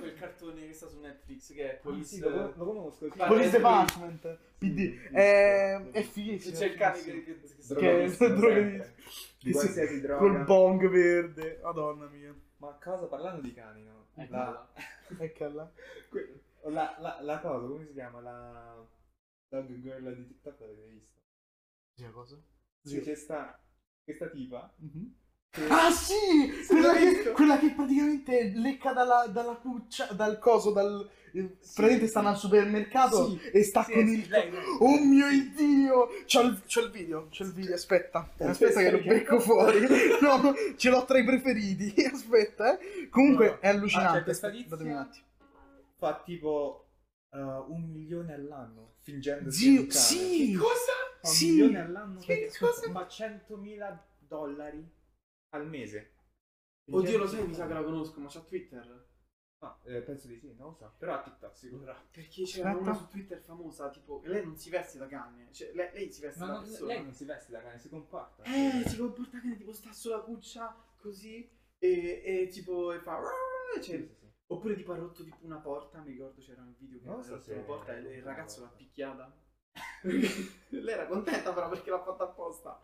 quel 0.00 0.14
cartone 0.18 0.66
che 0.66 0.72
sta 0.72 0.88
su 0.88 0.98
Netflix 0.98 1.52
che 1.52 1.70
è 1.72 1.74
Ah, 1.74 1.78
Police... 1.82 2.14
sì, 2.14 2.20
lo, 2.20 2.52
lo 2.56 2.64
conosco. 2.64 3.06
Police 3.14 3.50
Department, 3.50 4.38
PD. 4.58 5.10
È, 5.12 5.80
è 5.92 6.02
fighissimo. 6.02 6.56
C'è 6.56 6.66
il 6.66 6.74
cane 6.74 7.02
che... 7.02 7.22
che, 7.24 7.40
che 7.42 8.08
sempre. 8.08 8.94
Sì, 9.06 9.46
Di 9.46 9.52
qualsiasi 9.52 10.00
droga. 10.00 10.18
Col 10.18 10.44
bong 10.44 10.88
verde, 10.88 11.60
madonna 11.62 12.06
mia. 12.06 12.34
Ma 12.64 12.72
cosa 12.82 13.06
parlando 13.08 13.42
di 13.42 13.52
cani, 13.52 13.82
no? 13.84 14.06
La. 14.30 14.66
Eccola. 15.20 15.70
la, 16.62 16.96
la, 16.98 17.20
la 17.20 17.40
cosa, 17.40 17.66
come 17.66 17.84
si 17.84 17.92
chiama? 17.92 18.20
La 18.20 18.82
dog 19.50 19.66
girl 19.82 20.14
di 20.16 20.26
TikTok 20.28 20.60
l'avete 20.60 20.86
visto? 20.86 21.20
Zio, 21.94 22.10
cosa? 22.12 22.40
Sì, 22.80 23.00
c'è 23.00 23.14
sta 23.14 23.62
questa 24.02 24.30
tipa 24.30 24.72
Mhm. 24.78 25.14
Che- 25.54 25.66
Ah 25.68 25.90
sì! 25.90 26.14
Sì, 26.62 26.66
Quella 26.66 26.92
che, 26.94 27.30
quella 27.32 27.58
che 27.58 27.70
praticamente 27.70 28.52
lecca 28.54 28.92
dalla, 28.92 29.26
dalla 29.28 29.54
cuccia, 29.54 30.06
dal 30.12 30.38
coso, 30.38 30.72
dal... 30.72 31.08
eh, 31.32 31.42
praticamente 31.60 32.06
stanno 32.08 32.28
al 32.28 32.36
supermercato 32.36 33.28
Sì, 33.28 33.40
e 33.52 33.62
sta 33.62 33.84
sì, 33.84 33.92
con 33.92 34.06
sì, 34.06 34.12
il... 34.20 34.28
lei, 34.28 34.50
lei. 34.50 34.62
Oh 34.80 34.98
mio 34.98 35.26
Dio! 35.54 36.08
C'ho 36.26 36.40
il, 36.42 36.62
c'ho 36.66 36.80
il 36.80 36.90
video, 36.90 37.28
c'ho 37.30 37.44
il 37.44 37.52
video, 37.52 37.74
aspetta. 37.74 38.30
Aspetta 38.38 38.80
che 38.82 38.90
lo 38.90 38.96
Aspetta, 38.98 39.14
becco 39.14 39.38
fuori. 39.40 39.80
No, 40.20 40.54
ce 40.76 40.90
l'ho 40.90 41.04
tra 41.04 41.18
i 41.18 41.24
preferiti. 41.24 41.94
Aspetta, 42.04 42.78
eh. 42.78 43.08
Comunque 43.08 43.46
No. 43.46 43.58
è 43.60 43.68
allucinante. 43.68 44.08
Ah, 44.10 44.18
c'è 44.18 44.24
questa 44.24 44.46
Aspetta, 44.48 44.76
tizia 44.76 45.00
attimo. 45.00 45.26
fa 45.98 46.22
tipo 46.24 46.88
uh, 47.30 47.38
un 47.38 47.90
milione 47.92 48.34
all'anno 48.34 48.94
fingendo 49.02 49.50
Zio, 49.50 49.86
sì! 49.90 50.54
Cosa? 50.58 50.92
fa 51.20 51.28
un 51.28 51.34
Sì, 51.34 51.50
milione 51.50 51.80
all'anno, 51.80 52.20
sì, 52.20 52.26
perché 52.26 52.58
cosa- 52.58 52.90
fa 52.90 53.06
100.000 53.08 53.98
dollari 54.26 55.02
al 55.54 55.66
mese. 55.68 56.12
Oddio, 56.90 57.18
lo 57.18 57.26
sai, 57.26 57.46
mi 57.46 57.54
sa 57.54 57.66
che 57.66 57.72
la 57.72 57.82
conosco, 57.82 58.20
ma 58.20 58.28
c'ha 58.28 58.40
Twitter. 58.40 59.12
No, 59.60 59.80
eh, 59.84 60.02
penso 60.02 60.26
di 60.28 60.36
sì, 60.38 60.52
non 60.54 60.68
lo 60.68 60.74
so. 60.74 60.94
Però 60.98 61.14
a 61.14 61.22
TikTok 61.22 61.56
sicuro. 61.56 61.96
Perché 62.10 62.42
c'era 62.42 62.70
Aspetta. 62.70 62.90
una 62.90 62.98
su 62.98 63.08
Twitter 63.08 63.40
famosa, 63.40 63.88
tipo, 63.88 64.20
lei 64.24 64.44
non 64.44 64.56
si 64.58 64.68
veste 64.68 64.98
da 64.98 65.06
cane. 65.06 65.48
Cioè, 65.52 65.72
lei, 65.72 65.90
lei 65.94 66.12
si 66.12 66.20
veste 66.20 66.40
Ma 66.40 66.46
da 66.46 66.52
non- 66.54 66.62
persona. 66.64 66.92
lei 66.92 67.02
non 67.02 67.14
si 67.14 67.24
veste 67.24 67.52
da 67.52 67.62
cane, 67.62 67.78
si 67.78 67.88
comporta. 67.88 68.42
Eh, 68.42 68.82
si 68.86 68.96
comporta 68.98 69.40
cane, 69.40 69.56
tipo 69.56 69.72
sta 69.72 69.90
sulla 69.92 70.20
cuccia 70.20 70.76
così 70.98 71.48
e, 71.78 72.22
e 72.24 72.48
tipo 72.48 72.92
e 72.92 72.98
fa... 73.00 73.18
Sì, 73.74 73.80
Cioè, 73.82 73.96
sì, 73.96 74.14
sì. 74.20 74.32
Oppure 74.48 74.74
tipo 74.76 74.92
ha 74.92 74.96
rotto 74.96 75.24
tipo 75.24 75.38
una 75.40 75.58
porta, 75.58 76.00
mi 76.00 76.10
ricordo 76.10 76.42
c'era 76.42 76.60
un 76.60 76.74
video 76.76 76.98
che 77.00 77.06
Non 77.06 77.20
ha 77.20 77.22
so 77.22 77.36
rotto 77.36 77.52
una 77.52 77.62
porta 77.62 77.96
e 77.96 78.00
il 78.16 78.22
ragazzo 78.22 78.60
l'ha 78.60 78.68
picchiata. 78.68 79.34
lei 80.02 80.92
era 80.94 81.06
contenta 81.06 81.52
però 81.54 81.68
perché 81.70 81.88
l'ha 81.90 82.02
fatta 82.02 82.24
apposta. 82.24 82.78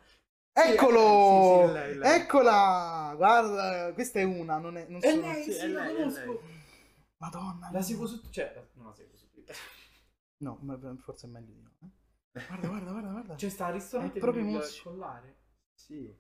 Eccolo! 0.52 1.62
Sì, 1.62 1.66
sì, 1.68 1.72
lei, 1.72 1.96
lei. 1.96 2.20
Eccola! 2.20 3.12
Guarda, 3.16 3.92
questa 3.94 4.18
è 4.20 4.24
una, 4.24 4.58
non 4.58 4.76
è... 4.76 4.86
Non 4.88 5.00
E 5.02 5.10
sono... 5.10 5.20
lei, 5.22 5.42
sì, 5.44 5.50
è 5.52 5.66
la 5.68 5.84
lei, 5.84 5.94
è 5.94 5.96
conosco. 5.98 6.20
lei. 6.26 6.38
Madonna. 7.18 7.70
La 7.72 7.82
seguo 7.82 8.06
su... 8.06 8.20
Cioè, 8.30 8.68
non 8.74 8.86
la 8.86 8.94
seguo 8.94 9.16
su 9.16 9.28
Twitter. 9.30 9.56
No, 10.40 10.56
ma 10.62 10.78
forse 11.02 11.26
è 11.26 11.30
meglio 11.30 11.52
di 11.52 11.60
no. 11.60 11.70
eh. 12.32 12.42
Guarda, 12.46 12.66
guarda, 12.68 12.90
guarda, 12.92 13.10
guarda. 13.10 13.36
Cioè, 13.36 13.50
sta 13.50 13.66
al 13.66 13.74
ristorante 13.74 14.16
È 14.16 14.20
proprio 14.20 14.42
il 14.56 14.80
collare. 14.82 15.36
Sì. 15.74 16.16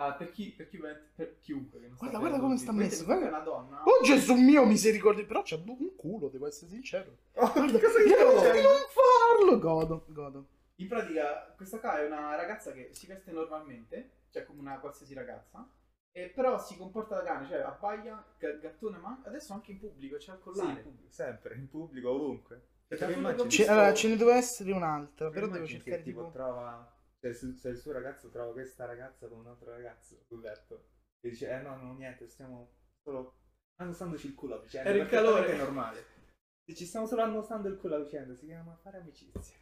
Ah, 0.00 0.14
per 0.14 0.30
chi, 0.30 0.52
per 0.52 0.68
chi 0.68 0.78
per 0.78 1.38
chiunque 1.40 1.80
che 1.80 1.88
non 1.88 1.96
Guarda, 1.98 2.18
guarda 2.18 2.38
come 2.38 2.56
sta 2.56 2.72
messo, 2.72 3.04
Questa 3.04 3.14
è 3.14 3.18
guarda. 3.18 3.36
una 3.36 3.44
donna. 3.44 3.82
Oh 3.82 4.00
Gesù 4.02 4.34
mio 4.34 4.64
misericordia, 4.64 5.26
però 5.26 5.42
c'ha 5.44 5.56
un 5.56 5.94
culo, 5.96 6.28
devo 6.28 6.46
essere 6.46 6.70
sincero. 6.70 7.18
Guarda, 7.32 7.78
cosa 7.80 8.00
io 8.00 8.32
non 8.62 8.76
farlo, 8.88 9.58
godo, 9.58 10.04
godo. 10.08 10.48
In 10.80 10.88
pratica, 10.88 11.52
questa 11.56 11.80
qua 11.80 11.98
è 12.00 12.06
una 12.06 12.34
ragazza 12.36 12.72
che 12.72 12.90
si 12.92 13.06
veste 13.06 13.32
normalmente, 13.32 14.26
cioè 14.30 14.44
come 14.44 14.60
una 14.60 14.78
qualsiasi 14.78 15.12
ragazza, 15.14 15.68
e 16.12 16.28
però 16.30 16.58
si 16.58 16.76
comporta 16.76 17.16
da 17.16 17.22
cane, 17.22 17.46
cioè 17.46 17.58
abbaia, 17.60 18.24
ga- 18.38 18.52
gattone, 18.58 18.98
ma 18.98 19.20
adesso 19.24 19.52
anche 19.52 19.72
in 19.72 19.78
pubblico, 19.80 20.16
c'è 20.16 20.32
il 20.32 20.38
Sì, 20.38 20.42
collare. 20.44 20.70
in 20.72 20.82
pubblico, 20.82 21.10
sempre, 21.12 21.54
in 21.56 21.68
pubblico, 21.68 22.10
ovunque. 22.10 22.68
Ho 22.90 23.10
immagini? 23.10 23.50
Ce, 23.50 23.66
allora, 23.66 23.92
ce 23.92 24.08
ne 24.08 24.16
deve 24.16 24.34
essere 24.34 24.72
un'altra, 24.72 25.28
però 25.30 25.46
devo 25.48 25.66
cercare 25.66 25.96
che 25.98 26.02
tipo 26.02 26.20
tipo... 26.20 26.32
trova 26.32 26.96
cioè 27.20 27.32
se, 27.34 27.52
se 27.52 27.68
il 27.70 27.76
suo 27.76 27.92
ragazzo 27.92 28.30
trova 28.30 28.52
questa 28.52 28.86
ragazza 28.86 29.26
con 29.26 29.38
un 29.40 29.46
altro 29.48 29.70
ragazzo 29.72 30.22
sul 30.26 30.40
letto 30.40 30.86
e 31.20 31.30
dice 31.30 31.50
eh 31.50 31.60
no 31.60 31.76
no 31.76 31.92
niente 31.94 32.28
stiamo 32.28 32.70
solo 33.02 33.34
annosandoci 33.76 34.28
il 34.28 34.34
culo 34.34 34.54
a 34.54 34.58
vicenda 34.60 34.88
Era 34.88 35.02
il 35.02 35.08
calore. 35.08 35.56
normale 35.56 36.04
e 36.64 36.74
ci 36.76 36.86
stiamo 36.86 37.06
solo 37.06 37.22
annusando 37.22 37.68
il 37.68 37.76
culo 37.76 37.96
a 37.96 37.98
vicenda 37.98 38.34
si 38.36 38.46
chiama 38.46 38.74
fare 38.76 38.98
amicizia 38.98 39.56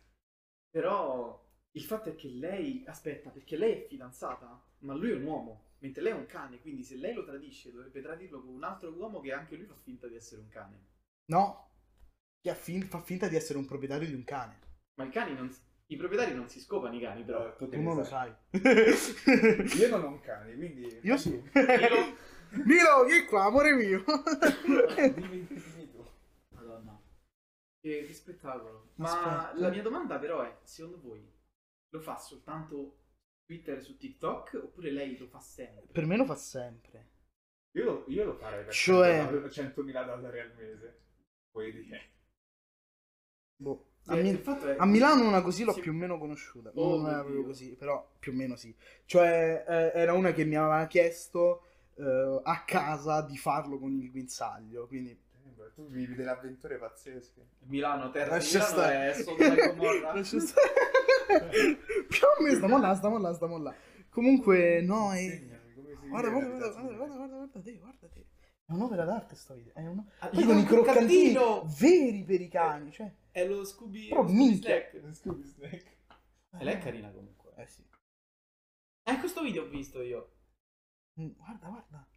Però 0.77 1.43
il 1.71 1.83
fatto 1.85 2.11
è 2.11 2.15
che 2.17 2.29
lei, 2.29 2.85
aspetta, 2.87 3.31
perché 3.31 3.57
lei 3.57 3.73
è 3.73 3.87
fidanzata, 3.87 4.63
ma 4.81 4.93
lui 4.93 5.13
è 5.13 5.15
un 5.15 5.23
uomo, 5.23 5.69
mentre 5.79 6.03
lei 6.03 6.13
è 6.13 6.17
un 6.17 6.27
cane, 6.27 6.61
quindi 6.61 6.85
se 6.85 6.97
lei 6.97 7.15
lo 7.15 7.25
tradisce 7.25 7.73
dovrebbe 7.73 8.03
tradirlo 8.03 8.43
con 8.43 8.53
un 8.53 8.63
altro 8.63 8.93
uomo 8.93 9.21
che 9.21 9.33
anche 9.33 9.57
lui 9.57 9.65
fa 9.65 9.75
finta 9.83 10.07
di 10.07 10.17
essere 10.17 10.43
un 10.43 10.49
cane. 10.51 10.79
No, 11.31 11.71
che 12.43 12.55
fin- 12.55 12.83
fa 12.83 13.01
finta 13.01 13.27
di 13.27 13.37
essere 13.37 13.59
un 13.59 13.65
proprietario 13.65 14.07
di 14.07 14.13
un 14.13 14.25
cane. 14.25 14.59
Ma 14.97 15.07
i 15.07 15.09
cani 15.09 15.33
non... 15.33 15.51
I 15.87 15.97
proprietari 15.97 16.35
non 16.35 16.51
si 16.51 16.61
scopano 16.61 16.95
i 16.95 17.01
cani, 17.01 17.25
però. 17.25 17.57
tu 17.57 17.71
Tu 17.71 17.81
non 17.81 17.97
lo 17.97 18.05
sai. 18.05 18.31
io 19.79 19.89
non 19.89 20.05
ho 20.05 20.09
un 20.09 20.21
cane 20.21 20.57
quindi 20.57 21.01
Io 21.05 21.17
sì. 21.17 21.31
Milo? 21.31 22.17
Milo, 22.67 23.05
vieni 23.07 23.25
qua, 23.25 23.45
amore 23.45 23.73
mio. 23.73 24.05
dimmi, 24.67 25.47
dimmi 25.47 25.91
tu 25.91 26.05
Madonna. 26.51 27.01
Che, 27.87 28.05
che 28.05 28.13
spettacolo. 28.15 28.89
Aspetta. 28.99 29.27
Ma 29.31 29.53
la 29.55 29.69
mia 29.71 29.83
domanda 29.83 30.19
però 30.19 30.43
è, 30.43 30.59
secondo 30.65 31.01
voi 31.01 31.25
lo 31.91 32.01
fa 32.01 32.17
soltanto 32.19 32.75
su 32.75 33.45
Twitter 33.45 33.77
e 33.79 33.81
su 33.81 33.97
TikTok 33.97 34.61
oppure 34.65 34.91
lei 34.91 35.17
lo 35.17 35.29
fa 35.29 35.39
sempre? 35.39 35.93
per 35.93 36.05
me 36.05 36.17
lo 36.17 36.25
fa 36.25 36.35
sempre. 36.35 37.11
io 37.77 37.85
lo, 37.85 38.05
io 38.09 38.25
lo 38.25 38.35
farei 38.35 38.65
per 38.65 38.73
Cioè- 38.75 39.23
100.000 39.23 40.05
dollari 40.05 40.41
al 40.41 40.53
mese 40.57 41.01
puoi 41.53 41.71
dire 41.71 42.11
Boh. 43.57 43.91
A, 44.07 44.17
Eh, 44.17 44.23
Mi- 44.23 44.35
fatto 44.37 44.67
è- 44.67 44.77
a 44.79 44.85
Milano 44.85 45.25
una 45.27 45.41
così 45.43 45.63
l'ho 45.63 45.73
Sì. 45.73 45.81
più 45.81 45.93
o 45.93 45.95
meno 45.95 46.19
conosciuta. 46.19 46.71
Oh, 46.75 46.97
non 46.97 47.07
era 47.07 47.15
mio 47.15 47.23
proprio 47.23 47.39
Dio. 47.43 47.47
così, 47.47 47.77
però 47.77 48.17
più 48.19 48.33
o 48.33 48.35
meno 48.35 48.57
sì. 48.57 48.77
Cioè, 49.05 49.65
eh, 49.67 49.93
era 49.95 50.13
una 50.13 50.33
che 50.33 50.45
mi 50.45 50.57
aveva 50.57 50.85
chiesto 50.89 51.63
eh, 51.99 52.41
a 52.43 52.65
casa 52.65 53.23
di 53.23 53.37
farlo 53.39 53.79
con 53.79 53.93
il 53.99 54.11
guinzaglio. 54.11 54.87
Quindi 54.87 55.19
Eh, 55.59 55.73
tu 55.75 55.89
vivi 55.89 56.15
delle 56.15 56.31
avventure 56.31 56.77
pazzesche 56.79 57.49
Milano, 57.61 58.11
terra 58.11 58.37
di 58.39 58.45
Lascia 58.53 58.59
Milano 58.59 58.73
stare. 58.73 59.11
è 59.11 59.15
Sodoma 59.23 59.55
e 59.55 59.67
Gomorra. 59.69 60.13
Lascia 60.15 60.41
stare. 60.41 60.73
più 62.09 62.27
o 62.39 62.43
meno, 62.43 62.57
stiamo 62.57 62.79
là, 62.79 62.95
stiamo 62.95 63.19
là, 63.19 63.33
stiamo 63.35 63.59
là. 63.59 63.75
Comunque, 64.11 64.81
no, 64.83 65.13
è... 65.13 65.21
Insegnami 65.21 65.75
come 65.75 65.95
si 65.95 66.09
Guarda, 66.09 66.31
guarda, 66.31 66.49
la 66.49 66.57
guarda, 66.57 66.81
guarda, 66.81 66.95
guarda, 66.97 67.15
guarda, 67.17 67.37
guarda 67.37 67.61
te, 67.61 67.79
guarda 67.79 68.09
te. 68.09 68.27
È 68.67 68.73
un'opera 68.73 69.05
d'arte 69.05 69.35
sto 69.37 69.55
video. 69.55 69.73
È 69.75 69.87
uno... 69.87 70.11
Ah, 70.19 70.29
Poi 70.29 70.45
con 70.45 70.57
i 70.57 70.59
un 70.61 70.65
croccantini 70.67 71.33
croccantino! 71.33 71.75
veri 71.79 72.25
per 72.25 72.41
i 72.41 72.49
cani, 72.49 72.91
cioè... 72.93 73.15
È 73.31 73.47
lo 73.47 73.65
Scooby, 73.65 74.09
Però 74.09 74.23
lo 74.23 74.29
Scooby 74.29 74.45
minchia. 74.45 74.89
Snack. 74.91 75.15
Scooby 75.15 75.45
Snack 75.45 75.97
E 76.59 76.65
lei 76.65 76.75
è 76.75 76.79
carina 76.79 77.11
comunque. 77.11 77.53
Eh 77.57 77.67
sì. 77.67 77.85
Eh, 79.05 79.19
questo 79.19 79.43
video 79.43 79.65
ho 79.65 79.69
visto 79.69 80.03
io. 80.03 80.33
Mm, 81.21 81.31
Guarda, 81.37 81.69
guarda. 81.69 82.09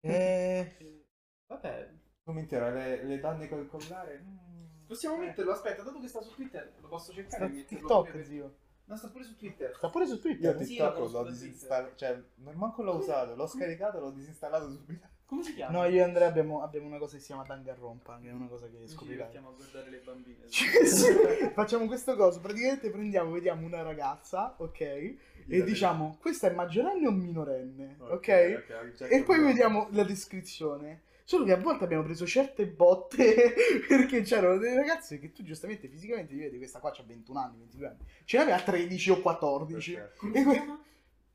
Eh... 0.00 0.76
Eh, 0.78 1.04
Vabbè, 1.46 1.92
come 2.30 2.40
intero 2.40 2.70
le, 2.70 3.04
le 3.04 3.18
donne 3.18 3.48
col 3.48 3.66
collare 3.66 4.22
mm. 4.24 4.86
possiamo 4.86 5.16
Eh. 5.16 5.26
metterlo. 5.26 5.52
Aspetta, 5.52 5.82
dato 5.82 6.00
che 6.00 6.08
sta 6.08 6.20
su 6.22 6.32
Twitter, 6.34 6.72
lo 6.80 6.88
posso 6.88 7.12
cercare 7.12 7.36
Sta 7.36 7.44
e 7.44 7.48
su 7.48 7.54
metterlo 7.56 8.02
TikTok, 8.02 8.24
zio. 8.24 8.54
No, 8.86 8.96
sta 8.96 9.08
pure 9.08 9.24
su 9.24 9.36
Twitter. 9.36 9.74
Sta 9.76 9.88
pure 9.88 10.06
su 10.06 10.14
io 10.14 10.20
Twitter. 10.20 10.58
Sì, 10.58 10.66
TikTok 10.66 10.88
lo 10.88 10.94
conosco 10.94 11.22
l'ho 11.22 11.30
disinstallato 11.30 11.94
cioè 11.96 12.22
non 12.36 12.54
manco 12.56 12.82
l'ho 12.82 12.96
usato 12.96 13.34
l'ho 13.36 13.46
scaricato 13.46 14.00
l'ho 14.00 14.10
disinstallato 14.10 14.68
subito 14.70 15.06
Come 15.26 15.44
si 15.44 15.54
chiama? 15.54 15.78
No, 15.78 15.84
io 15.84 15.98
e 15.98 16.02
Andrea 16.02 16.26
abbiamo, 16.26 16.60
abbiamo 16.60 16.86
una 16.88 16.98
cosa 16.98 17.14
che 17.14 17.20
si 17.20 17.26
chiama 17.26 17.44
Danganronpa, 17.44 18.18
che 18.20 18.30
è 18.30 18.32
una 18.32 18.48
cosa 18.48 18.66
che 18.66 18.78
Ci 18.80 18.88
scoprirai. 18.88 19.16
divertiamo 19.16 19.50
a 19.50 19.52
guardare 19.52 19.90
le 19.90 20.00
bambine. 20.04 20.48
Cioè, 20.50 20.84
sì, 20.84 21.06
Facciamo 21.54 21.86
questo 21.86 22.16
coso, 22.16 22.40
praticamente 22.40 22.90
prendiamo, 22.90 23.30
vediamo 23.30 23.64
una 23.64 23.82
ragazza, 23.82 24.56
ok? 24.58 24.80
E 24.80 25.62
diciamo, 25.62 26.16
questa 26.20 26.48
è 26.48 26.52
maggiorenne 26.52 27.06
o 27.06 27.12
minorenne, 27.12 27.94
ok? 28.00 28.28
E 28.28 29.22
poi 29.24 29.40
vediamo 29.40 29.86
la 29.92 30.02
descrizione. 30.02 31.02
Solo 31.30 31.44
che 31.44 31.52
a 31.52 31.58
volte 31.58 31.84
abbiamo 31.84 32.02
preso 32.02 32.26
certe 32.26 32.66
botte 32.66 33.54
perché 33.86 34.22
c'erano 34.22 34.58
delle 34.58 34.74
ragazze 34.74 35.20
che 35.20 35.30
tu 35.30 35.44
giustamente 35.44 35.86
fisicamente 35.86 36.34
ti 36.34 36.40
vedi, 36.40 36.58
questa 36.58 36.80
qua 36.80 36.90
c'ha 36.90 37.04
21 37.04 37.38
anni, 37.38 37.58
22 37.58 37.86
anni, 37.86 37.98
ce 38.24 38.36
n'aveva 38.36 38.60
13 38.60 39.10
o 39.12 39.20
14. 39.20 39.98
Come 40.16 40.32
E 40.34 40.42
si 40.42 40.44
que-? 40.44 40.78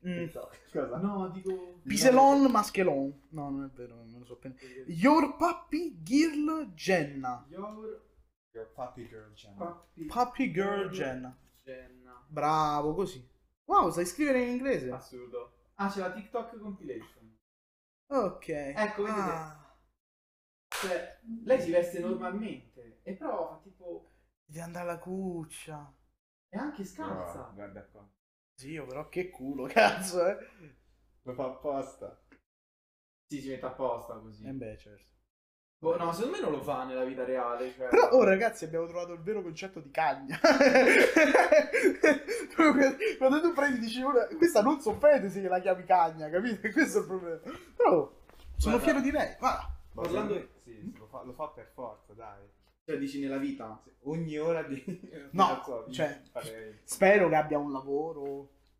Mm. 0.06 1.00
No, 1.00 1.30
dico... 1.30 1.80
Piselon 1.82 2.50
Maskelon. 2.50 3.28
No, 3.30 3.48
non 3.48 3.64
è 3.64 3.70
vero, 3.74 3.94
non 3.94 4.10
me 4.10 4.18
lo 4.18 4.26
so 4.26 4.34
appena. 4.34 4.54
Your 4.88 5.34
Puppy 5.34 6.02
Girl 6.02 6.74
Jenna. 6.74 7.46
Your 7.48 8.04
Your 8.52 8.70
puppy 8.74 9.08
girl 9.08 9.32
channel 9.34 9.56
puppy... 9.56 10.04
Puppy 10.04 10.52
Girl 10.52 10.90
Jenna. 10.90 11.34
Jenna. 11.64 12.22
Bravo, 12.28 12.92
così. 12.92 13.26
Wow, 13.64 13.90
sai 13.90 14.04
scrivere 14.04 14.42
in 14.42 14.50
inglese? 14.50 14.90
Assurdo. 14.90 15.70
Ah, 15.76 15.88
c'è 15.88 16.00
la 16.00 16.12
TikTok 16.12 16.58
compilation. 16.58 17.34
Ok. 18.08 18.48
Ecco, 18.48 19.02
vedete? 19.02 19.20
Ah, 19.20 19.65
Cioè, 20.68 21.20
lei 21.44 21.60
si 21.60 21.70
veste 21.70 22.00
normalmente. 22.00 23.00
E 23.02 23.14
però 23.14 23.48
fa 23.48 23.60
tipo... 23.62 24.10
devi 24.44 24.60
andare 24.60 24.88
alla 24.90 24.98
cuccia. 24.98 25.94
È 26.48 26.56
anche 26.56 26.82
No, 26.82 26.88
scalza. 26.88 27.50
guarda 27.54 27.84
qua 27.84 28.08
Zio, 28.54 28.86
però 28.86 29.08
che 29.08 29.28
culo, 29.30 29.66
cazzo, 29.72 30.26
eh. 30.26 30.36
lo 31.22 31.34
fa 31.34 31.44
apposta 31.46 32.22
Sì, 33.26 33.40
si 33.40 33.48
mette 33.50 33.66
apposta 33.66 34.14
così. 34.14 34.46
E 34.46 34.52
beh, 34.52 34.78
certo. 34.78 35.14
Boh, 35.78 35.96
no, 35.98 36.10
secondo 36.12 36.36
me 36.38 36.42
non 36.42 36.52
lo 36.52 36.62
fa 36.62 36.84
nella 36.84 37.04
vita 37.04 37.24
reale. 37.24 37.70
Cioè... 37.74 37.88
Però, 37.88 38.08
oh 38.10 38.24
ragazzi, 38.24 38.64
abbiamo 38.64 38.86
trovato 38.86 39.12
il 39.12 39.20
vero 39.20 39.42
concetto 39.42 39.80
di 39.80 39.90
cagna. 39.90 40.38
Quando 43.18 43.40
tu 43.42 43.52
prendi 43.52 43.80
dici, 43.80 44.02
"Ora, 44.02 44.26
questa 44.26 44.62
non 44.62 44.80
si 44.80 44.88
offende 44.88 45.28
se 45.28 45.42
la 45.42 45.60
chiami 45.60 45.84
cagna, 45.84 46.30
capito? 46.30 46.68
Questo 46.72 46.98
è 46.98 47.00
il 47.02 47.06
problema. 47.06 47.40
Però, 47.76 48.10
sono 48.56 48.76
Guarda. 48.76 48.80
fiero 48.80 49.00
di 49.00 49.10
lei. 49.10 49.36
Guarda. 49.38 49.75
Ma 49.96 50.02
Parlando- 50.02 50.34
sì, 50.34 50.48
sì, 50.62 50.92
lo, 50.98 51.06
fa, 51.06 51.22
lo 51.24 51.32
fa 51.32 51.48
per 51.48 51.70
forza 51.72 52.12
dai 52.12 52.44
Cioè, 52.84 52.98
dici 52.98 53.18
nella 53.20 53.38
vita. 53.38 53.82
ogni 54.04 54.36
ora 54.38 54.62
di 54.62 54.82
No, 55.32 55.62
della 55.66 55.82
vita 55.86 55.92
cioè- 55.92 56.20
fare- 56.30 56.80
Spero 56.84 57.28
che 57.28 57.34
abbia 57.34 57.58
un 57.58 57.72
lavoro. 57.72 58.22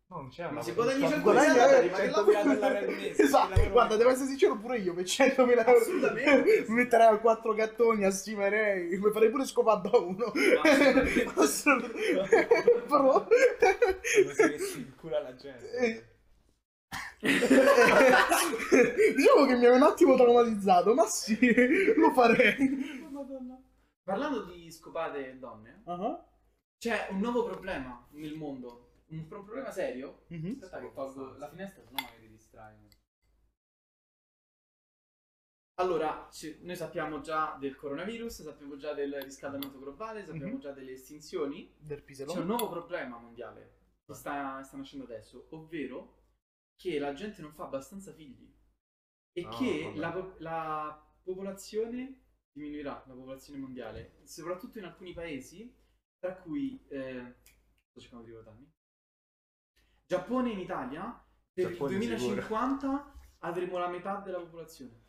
no, 0.09 0.15
non 0.19 0.29
c'è 0.29 0.43
Ma 0.43 0.49
una 0.51 0.61
si 0.61 0.71
guadagna 0.73 1.09
fa- 1.09 1.15
100.000 1.17 1.21
Guadagna- 1.23 1.53
dollari, 1.65 1.89
ma 1.89 1.97
che 1.97 2.09
100.000 2.09 2.13
lavoro- 2.13 2.77
al 2.77 2.87
mese 2.95 3.23
Esatto, 3.23 3.49
lavoro 3.49 3.69
guarda, 3.71 3.95
devo 3.97 4.09
essere 4.11 4.27
sincero 4.27 4.57
pure 4.57 4.77
io 4.77 4.93
per 4.93 5.03
100.000 5.05 5.65
euro. 5.67 5.79
Assolutamente. 5.81 6.65
Mi 6.69 6.75
metterei 6.75 7.07
a 7.07 7.17
quattro 7.17 7.53
gattoni, 7.53 8.05
assimerei, 8.05 8.97
mi 8.97 9.11
farei 9.11 9.29
pure 9.31 9.45
scopare 9.45 9.89
da 9.89 9.97
uno. 9.97 10.31
Assolutamente. 11.35 12.47
Però... 12.87 13.25
Quando 13.27 14.33
si 14.33 14.41
mette 14.43 14.77
in 14.77 14.95
culo 14.95 15.17
alla 15.17 15.35
gente 15.35 15.71
Eh. 15.77 16.03
diciamo 19.15 19.45
che 19.47 19.55
mi 19.55 19.65
ha 19.65 19.73
un 19.73 19.81
attimo 19.83 20.15
traumatizzato, 20.15 20.93
ma 20.93 21.05
sì, 21.05 21.37
lo 21.97 22.11
farei. 22.13 23.05
Parlando 24.03 24.43
di 24.45 24.71
scopate 24.71 25.37
donne, 25.39 25.81
Ah, 25.85 26.23
C'è 26.77 27.07
un 27.11 27.19
nuovo 27.19 27.43
problema 27.43 28.07
nel 28.11 28.35
mondo. 28.35 28.85
Un, 29.07 29.19
un 29.19 29.27
problema 29.27 29.71
serio. 29.71 30.23
Mhm. 30.27 30.59
Aspetta 30.61 30.79
che 30.79 30.91
tolgo 30.93 31.35
la 31.37 31.49
finestra, 31.49 31.81
se 31.83 31.89
no 31.91 32.01
magari 32.03 32.29
distrae. 32.29 32.75
Allora, 35.79 36.27
ci- 36.31 36.57
noi 36.63 36.75
sappiamo 36.75 37.21
già 37.21 37.55
del 37.59 37.75
coronavirus, 37.75 38.41
sappiamo 38.43 38.77
già 38.77 38.93
del 38.93 39.21
riscaldamento 39.21 39.79
globale, 39.79 40.25
sappiamo 40.25 40.53
Mhm. 40.53 40.59
già 40.59 40.71
delle 40.71 40.91
estinzioni. 40.93 41.71
Del 41.77 42.03
C'è 42.03 42.23
un 42.39 42.45
nuovo 42.47 42.67
problema 42.69 43.17
mondiale 43.17 43.75
che 44.05 44.13
sta, 44.13 44.61
sta 44.63 44.77
nascendo 44.77 45.05
adesso, 45.05 45.47
ovvero 45.51 46.13
che 46.77 46.99
la 46.99 47.13
gente 47.13 47.41
non 47.41 47.53
fa 47.53 47.65
abbastanza 47.65 48.13
figli 48.13 48.49
e 49.33 49.47
Ah, 49.47 49.49
che 49.49 49.93
la, 49.95 50.35
la 50.39 51.07
popolazione 51.23 52.21
diminuirà, 52.51 53.03
la 53.07 53.13
popolazione 53.13 53.59
mondiale, 53.59 54.19
soprattutto 54.23 54.79
in 54.79 54.85
alcuni 54.85 55.13
paesi, 55.13 55.75
tra 56.19 56.35
cui... 56.37 56.79
eh, 56.89 57.35
sto 57.89 57.99
cercando 57.99 58.25
di 58.25 58.31
ricordarmi. 58.31 58.71
Giappone 60.07 60.51
in 60.51 60.59
Italia, 60.59 61.23
per 61.53 61.69
Giappone 61.69 61.95
il 61.97 62.01
sicuro. 62.01 62.35
2050 62.39 63.13
avremo 63.39 63.77
la 63.77 63.89
metà 63.89 64.21
della 64.21 64.39
popolazione. 64.39 65.05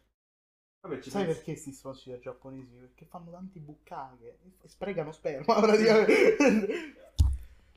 Vabbè, 0.81 1.01
ci 1.01 1.11
Sai 1.11 1.25
pensi- 1.25 1.43
perché 1.45 1.57
stronzi 1.73 2.11
da 2.11 2.19
giapponesi? 2.19 2.77
Perché 2.77 3.05
fanno 3.07 3.31
tanti 3.31 3.59
bucacche. 3.59 4.39
e 4.63 4.69
Sprecano 4.69 5.13
sperma 5.13 5.61
praticamente. 5.61 6.37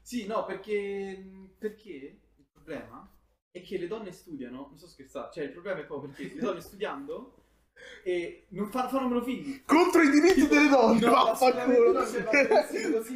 Sì, 0.02 0.26
no, 0.26 0.46
perché, 0.46 1.54
perché 1.58 2.20
il 2.36 2.46
problema 2.52 3.10
è 3.52 3.62
che 3.62 3.78
le 3.78 3.88
donne 3.88 4.12
studiano, 4.12 4.68
non 4.70 4.78
sto 4.78 4.88
scherzando, 4.88 5.32
cioè 5.32 5.44
il 5.44 5.52
problema 5.52 5.82
è 5.82 5.86
proprio 5.86 6.10
perché 6.12 6.34
le 6.34 6.42
donne 6.42 6.62
studiando 6.62 7.36
e 8.04 8.46
non 8.50 8.70
fa- 8.72 8.88
fanno 8.88 9.08
meno 9.10 9.22
figli. 9.22 9.64
Contro 9.66 10.02
i 10.02 10.10
diritti 10.10 10.48
delle 10.48 10.70
donne. 10.70 11.00
No, 11.00 11.12
vaffanculo. 11.12 11.92
no, 11.92 12.00
così, 12.00 12.18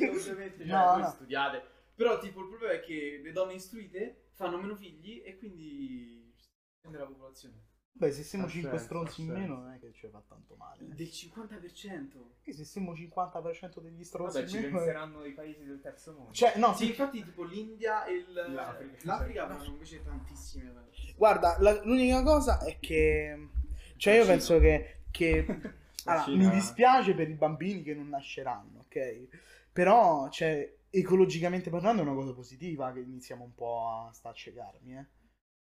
ovviamente, 0.07 0.57
cioè, 0.57 0.65
No, 0.67 0.91
voi 0.93 1.01
no. 1.01 1.09
studiate. 1.09 1.63
Però 1.95 2.19
tipo 2.19 2.41
il 2.41 2.49
problema 2.49 2.73
è 2.73 2.79
che 2.81 3.21
le 3.23 3.31
donne 3.31 3.53
istruite 3.53 4.29
fanno 4.33 4.57
meno 4.57 4.75
figli 4.75 5.21
e 5.23 5.37
quindi 5.37 6.33
scende 6.81 6.97
la 6.97 7.05
popolazione. 7.05 7.63
Beh, 7.97 8.11
se 8.11 8.23
siamo 8.23 8.43
Ha 8.45 8.49
5 8.49 8.69
senso, 8.71 8.83
stronzi 8.85 9.21
in 9.21 9.27
meno 9.29 9.55
non 9.55 9.71
è 9.71 9.79
che 9.79 9.93
ci 9.93 10.07
fa 10.09 10.21
tanto 10.27 10.55
male. 10.57 10.79
Del 10.85 11.07
50%. 11.07 12.07
Che 12.41 12.51
se 12.53 12.65
siamo 12.65 12.91
50% 12.93 13.79
degli 13.79 14.03
stronzi 14.03 14.37
Vabbè, 14.39 14.49
ci 14.49 14.55
in 14.57 14.61
meno... 14.63 14.77
penseranno 14.77 15.23
i 15.23 15.31
paesi 15.31 15.63
del 15.63 15.79
terzo 15.79 16.11
mondo. 16.11 16.33
Cioè, 16.33 16.57
no, 16.57 16.73
Sì, 16.73 16.83
sì, 16.83 16.89
infatti 16.89 17.23
tipo 17.23 17.43
l'India 17.43 18.03
e 18.05 18.15
il- 18.15 18.33
L'Africa. 18.33 18.97
l'Africa 19.03 19.43
avranno 19.43 19.63
invece 19.63 20.03
tantissime. 20.03 20.73
Guarda, 21.15 21.55
la- 21.59 21.81
l'unica 21.85 22.21
cosa 22.21 22.59
è 22.59 22.77
che... 22.81 23.47
Cioè, 23.95 24.15
io 24.15 24.25
penso 24.25 24.59
che... 24.59 25.03
che... 25.11 25.45
Allora, 26.07 26.27
mi 26.37 26.49
dispiace 26.51 27.15
per 27.15 27.29
i 27.29 27.33
bambini 27.33 27.81
che 27.81 27.95
non 27.95 28.09
nasceranno, 28.09 28.81
ok? 28.85 29.27
Però, 29.71 30.29
cioè, 30.29 30.71
ecologicamente 30.91 31.71
parlando 31.71 32.01
è 32.01 32.05
una 32.05 32.13
cosa 32.13 32.31
positiva 32.33 32.91
che 32.93 32.99
iniziamo 32.99 33.43
un 33.43 33.55
po' 33.55 33.87
a 33.87 34.11
sta 34.13 34.29
a 34.29 34.33
ciecarmi, 34.33 34.97
eh. 34.97 35.05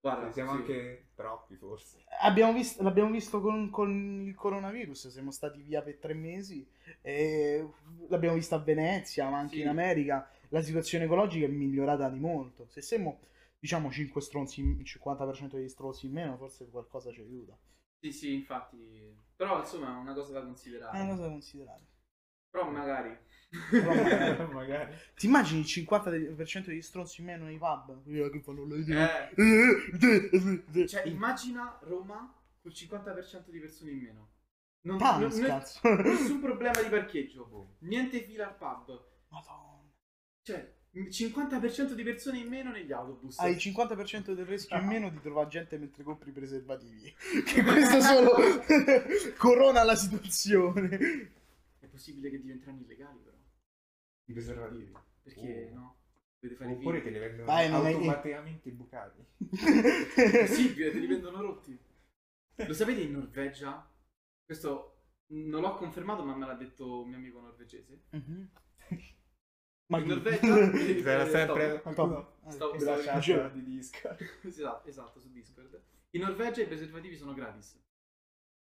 Guarda, 0.03 0.31
siamo 0.33 0.51
sì. 0.51 0.57
anche 0.57 1.07
troppi 1.15 1.55
forse. 1.55 2.03
Abbiamo 2.21 2.53
visto, 2.53 2.83
l'abbiamo 2.83 3.09
visto 3.11 3.41
con, 3.41 3.69
con 3.69 4.21
il 4.27 4.35
coronavirus, 4.35 5.07
siamo 5.07 5.31
stati 5.31 5.61
via 5.61 5.81
per 5.81 5.97
tre 5.97 6.13
mesi, 6.13 6.65
e 7.01 7.65
l'abbiamo 8.09 8.35
visto 8.35 8.55
a 8.55 8.59
Venezia, 8.59 9.29
ma 9.29 9.37
anche 9.39 9.55
Sì. 9.55 9.61
in 9.61 9.67
America, 9.69 10.29
la 10.49 10.61
situazione 10.61 11.05
ecologica 11.05 11.45
è 11.45 11.49
migliorata 11.49 12.09
di 12.09 12.19
molto. 12.19 12.67
Se 12.69 12.81
siamo, 12.81 13.19
diciamo, 13.59 13.89
5 13.91 14.21
stronzi, 14.21 14.59
in- 14.61 14.79
il 14.79 14.85
50% 14.85 15.55
degli 15.57 15.69
stronzi 15.69 16.05
in 16.05 16.11
meno, 16.13 16.37
forse 16.37 16.67
qualcosa 16.69 17.11
ci 17.11 17.21
aiuta. 17.21 17.57
Sì, 17.99 18.11
sì, 18.11 18.33
infatti. 18.33 19.15
Però 19.35 19.59
insomma 19.59 19.95
è 19.95 19.99
una 19.99 20.13
cosa 20.13 20.33
da 20.33 20.43
considerare. 20.43 20.97
È 20.97 21.01
una 21.01 21.09
cosa 21.11 21.21
da 21.23 21.29
considerare. 21.29 21.81
Però 22.51 22.69
magari. 22.69 23.17
Magari-. 24.51 24.93
Ti 25.15 25.25
immagini 25.25 25.59
il 25.59 25.65
50% 25.65 26.65
degli 26.65 26.81
stronzi 26.81 27.21
in 27.21 27.27
meno 27.27 27.45
nei 27.45 27.57
pub? 27.57 28.03
Che 28.03 28.41
fanno 28.41 28.65
le 28.65 29.31
Eh, 30.73 30.87
cioè, 30.87 31.03
immagina 31.05 31.77
Roma 31.83 32.33
col 32.61 32.71
50% 32.71 33.49
di 33.49 33.59
persone 33.59 33.91
in 33.91 33.97
meno. 33.99 34.29
Non, 34.81 34.97
Tanto, 34.97 35.27
non- 35.27 35.37
non- 35.39 35.47
cazzo. 35.47 35.79
nessun 36.01 36.39
problema 36.41 36.81
di 36.81 36.89
parcheggio. 36.89 37.75
Niente 37.79 38.21
fila 38.23 38.47
al 38.47 38.55
pub. 38.57 39.01
Madonna. 39.29 39.81
Cioè, 40.41 40.73
50% 40.95 41.93
di 41.93 42.03
persone 42.03 42.39
in 42.39 42.47
meno 42.49 42.69
negli 42.71 42.91
autobus. 42.91 43.39
Hai 43.39 43.51
il 43.53 43.57
50% 43.57 44.33
del 44.33 44.45
rischio 44.45 44.77
in 44.77 44.85
meno 44.85 45.09
di 45.09 45.19
trovare 45.21 45.47
gente 45.49 45.77
mentre 45.77 46.03
compri 46.03 46.29
i 46.29 46.33
preservativi. 46.33 47.13
Che 47.45 47.63
questo 47.63 48.01
solo 48.01 48.35
corona 49.37 49.83
la 49.83 49.95
situazione. 49.95 50.89
È 51.79 51.85
possibile 51.87 52.29
che 52.29 52.41
diventeranno 52.41 52.81
illegali, 52.81 53.19
però. 53.23 53.32
I 54.33 54.41
preservativi. 54.41 54.91
Perché 55.21 55.69
Oh. 55.71 55.75
no? 55.75 55.97
Dovete 56.39 56.59
fare 56.59 56.71
i 56.71 56.75
Oppure 56.75 57.01
te 57.01 57.09
li 57.09 57.19
vendono 57.19 57.45
Vai, 57.45 57.69
non 57.69 57.85
è 57.85 57.93
automaticamente 57.93 58.71
bucati. 58.71 59.25
È 59.37 60.45
possibile, 60.47 60.91
te 60.91 60.97
li 60.99 61.07
vendono 61.07 61.39
rotti. 61.41 61.79
Lo 62.55 62.73
sapete 62.73 63.01
in 63.01 63.11
Norvegia? 63.13 63.89
Questo 64.43 64.89
non 65.27 65.61
l'ho 65.61 65.75
confermato, 65.75 66.23
ma 66.23 66.35
me 66.35 66.45
l'ha 66.45 66.53
detto 66.55 67.01
un 67.03 67.07
mio 67.09 67.17
amico 67.17 67.39
norvegese. 67.39 68.03
Mhm. 68.09 68.49
Ma 69.87 69.99
in? 69.99 70.07
Norvegia 70.07 70.39
C'era 70.71 71.23
eh, 71.25 71.29
sempre 71.29 71.81
qualcuno 71.81 72.37
Stavo- 72.49 72.75
dicevo- 72.75 73.47
di 73.49 73.63
disco. 73.63 74.09
esatto, 74.43 74.87
esatto, 74.89 75.19
su 75.21 75.31
Discord. 75.31 75.81
In 76.11 76.21
Norvegia 76.21 76.63
i 76.63 76.67
preservativi 76.67 77.15
sono 77.15 77.33
gratis. 77.33 77.81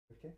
Perché? 0.07 0.37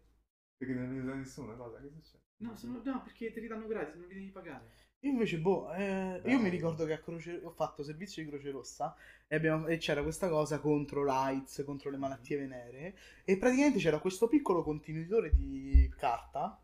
Perché 0.59 0.75
non 0.75 0.93
li 0.93 0.99
usa 0.99 1.15
nessuno, 1.15 1.57
cosa? 1.57 1.81
Che 1.81 1.89
succede? 1.89 2.25
No, 2.39 2.55
sono- 2.57 2.83
no, 2.85 3.03
perché 3.03 3.33
te 3.33 3.41
li 3.41 3.47
danno 3.47 3.67
gratis, 3.67 3.95
non 3.95 4.07
li 4.09 4.15
devi 4.15 4.31
pagare. 4.31 4.71
Io 5.03 5.11
invece, 5.13 5.39
boh, 5.39 5.73
eh, 5.73 6.21
io 6.27 6.39
mi 6.39 6.51
ricordo 6.51 6.85
che 6.85 6.93
a 6.93 6.99
Croce, 6.99 7.41
ho 7.43 7.51
fatto 7.51 7.83
servizio 7.83 8.23
di 8.23 8.29
Croce 8.29 8.51
Rossa 8.51 8.95
e, 9.27 9.35
abbiamo- 9.37 9.67
e 9.67 9.79
c'era 9.79 10.03
questa 10.03 10.29
cosa 10.29 10.59
contro 10.59 11.05
l'AIDS, 11.05 11.63
contro 11.65 11.89
le 11.91 11.97
malattie 11.97 12.37
venere 12.37 12.95
e 13.25 13.39
praticamente 13.39 13.79
c'era 13.79 13.99
questo 13.99 14.29
piccolo 14.29 14.63
contenitore 14.63 15.31
di 15.35 15.91
carta 15.97 16.61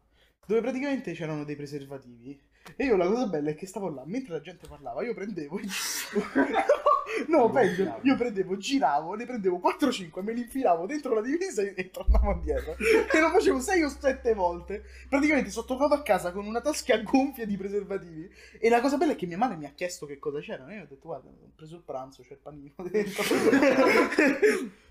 dove 0.47 0.61
praticamente 0.61 1.13
c'erano 1.15 1.45
dei 1.45 1.57
preservativi 1.57 2.39
e 2.75 2.85
io 2.85 2.97
la 2.97 3.07
cosa 3.07 3.27
bella 3.27 3.51
è 3.51 3.55
che 3.55 3.67
stavo 3.67 3.89
là, 3.89 4.03
mentre 4.05 4.33
la 4.33 4.41
gente 4.41 4.67
parlava, 4.67 5.05
io 5.05 5.15
prendevo. 5.15 5.61
No, 7.29 7.51
peggio, 7.51 7.99
io 8.03 8.17
prendevo, 8.17 8.57
giravo, 8.57 9.15
ne 9.15 9.25
prendevo 9.25 9.59
4-5, 9.59 10.23
me 10.23 10.33
li 10.33 10.43
infilavo 10.43 10.87
dentro 10.87 11.15
la 11.15 11.23
divisa 11.23 11.63
e, 11.63 11.73
e 11.75 11.91
tornavo 11.91 12.33
indietro. 12.33 12.77
E 12.79 13.21
lo 13.21 13.31
facevo 13.31 13.59
6 13.59 13.83
o 13.85 13.89
7 13.89 14.35
volte. 14.35 14.85
Praticamente 15.09 15.51
sono 15.51 15.67
tornato 15.67 15.95
a 15.95 16.03
casa 16.03 16.33
con 16.33 16.47
una 16.47 16.61
tasca 16.61 16.99
gonfia 16.99 17.47
di 17.47 17.57
preservativi. 17.57 18.31
E 18.59 18.69
la 18.69 18.81
cosa 18.81 18.97
bella 18.97 19.13
è 19.13 19.17
che 19.17 19.27
mia 19.27 19.39
madre 19.39 19.57
mi 19.57 19.65
ha 19.65 19.73
chiesto 19.73 20.05
che 20.05 20.19
cosa 20.19 20.41
c'era. 20.41 20.69
E 20.69 20.75
io 20.77 20.83
ho 20.83 20.87
detto, 20.87 21.07
guarda, 21.07 21.31
ho 21.31 21.53
preso 21.55 21.77
il 21.77 21.83
pranzo, 21.83 22.23
c'è 22.23 22.33
il 22.33 22.39
panino 22.39 22.75
dentro. 22.91 23.23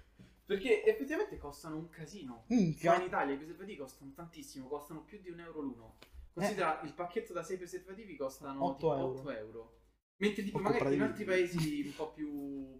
Perché 0.45 0.83
effettivamente 0.85 1.37
costano 1.37 1.75
un 1.77 1.89
casino. 1.89 2.43
Qua 2.45 2.55
Minchia. 2.55 2.95
in 2.95 3.01
Italia 3.01 3.33
i 3.33 3.37
preservativi 3.37 3.77
costano 3.77 4.11
tantissimo, 4.15 4.67
costano 4.67 5.01
più 5.01 5.19
di 5.19 5.29
un 5.29 5.39
euro 5.39 5.61
l'uno. 5.61 5.95
Considera 6.35 6.81
il 6.81 6.93
pacchetto 6.93 7.31
da 7.33 7.43
6 7.43 7.57
preservativi 7.57 8.15
costano 8.17 8.63
8 8.65 8.75
tipo 8.75 8.93
euro. 8.95 9.19
8 9.19 9.29
euro. 9.31 9.79
Mentre 10.17 10.43
tipo 10.43 10.59
magari 10.59 10.95
in 10.95 11.01
altri 11.01 11.23
paesi 11.23 11.81
un 11.85 11.95
po' 11.95 12.11
più 12.11 12.29
un 12.31 12.79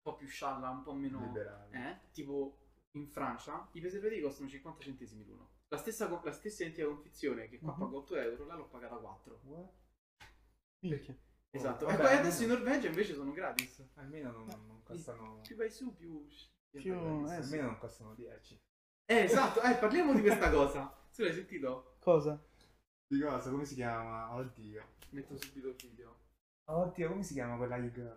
po' 0.00 0.14
più 0.14 0.26
scialla, 0.28 0.70
un 0.70 0.82
po' 0.82 0.92
meno 0.94 1.32
eh, 1.72 1.98
tipo 2.12 2.56
in 2.92 3.08
Francia 3.08 3.68
i 3.72 3.80
preservativi 3.80 4.22
costano 4.22 4.48
50 4.48 4.80
centesimi 4.82 5.24
l'uno. 5.24 5.50
La 5.68 5.76
stessa, 5.76 6.08
la 6.08 6.32
stessa 6.32 6.62
identica 6.62 6.86
confezione 6.86 7.48
che 7.48 7.58
qua 7.58 7.72
Mhm. 7.72 7.78
pago 7.78 7.96
8 7.98 8.16
euro, 8.16 8.46
là 8.46 8.54
l'ho 8.54 8.68
pagata 8.68 8.96
4. 8.96 9.40
What? 9.44 9.68
Minchia. 10.80 11.16
Esatto. 11.50 11.86
vabbè, 11.86 11.96
e 11.96 12.00
poi 12.00 12.06
almeno- 12.10 12.26
adesso 12.28 12.42
in 12.44 12.48
Norvegia 12.50 12.88
invece 12.88 13.14
sono 13.14 13.32
gratis. 13.32 13.84
Almeno 13.94 14.30
non, 14.30 14.46
non 14.66 14.82
costano... 14.84 15.40
Più 15.40 15.56
vai 15.56 15.70
su, 15.70 15.94
più... 15.96 16.26
Più- 16.70 16.92
eh, 17.24 17.26
sì. 17.28 17.34
Almeno 17.34 17.62
non 17.66 17.78
costano 17.78 18.14
10. 18.14 18.60
Eh, 19.06 19.16
esatto, 19.22 19.60
eh, 19.62 19.74
parliamo 19.76 20.14
di 20.14 20.20
questa 20.20 20.50
cosa. 20.50 20.86
Tu 21.14 21.22
l'hai 21.22 21.32
sentito? 21.34 21.96
Cosa? 22.00 22.40
Di 23.08 23.20
cosa? 23.20 23.50
Come 23.50 23.64
si 23.64 23.74
chiama? 23.74 24.34
Oddio. 24.34 24.82
Metto 25.10 25.36
subito 25.40 25.68
il 25.68 25.76
video. 25.80 26.16
Oddio, 26.64 27.08
come 27.08 27.22
si 27.22 27.32
chiama 27.32 27.56
quella 27.56 27.76
e-girl? 27.76 28.16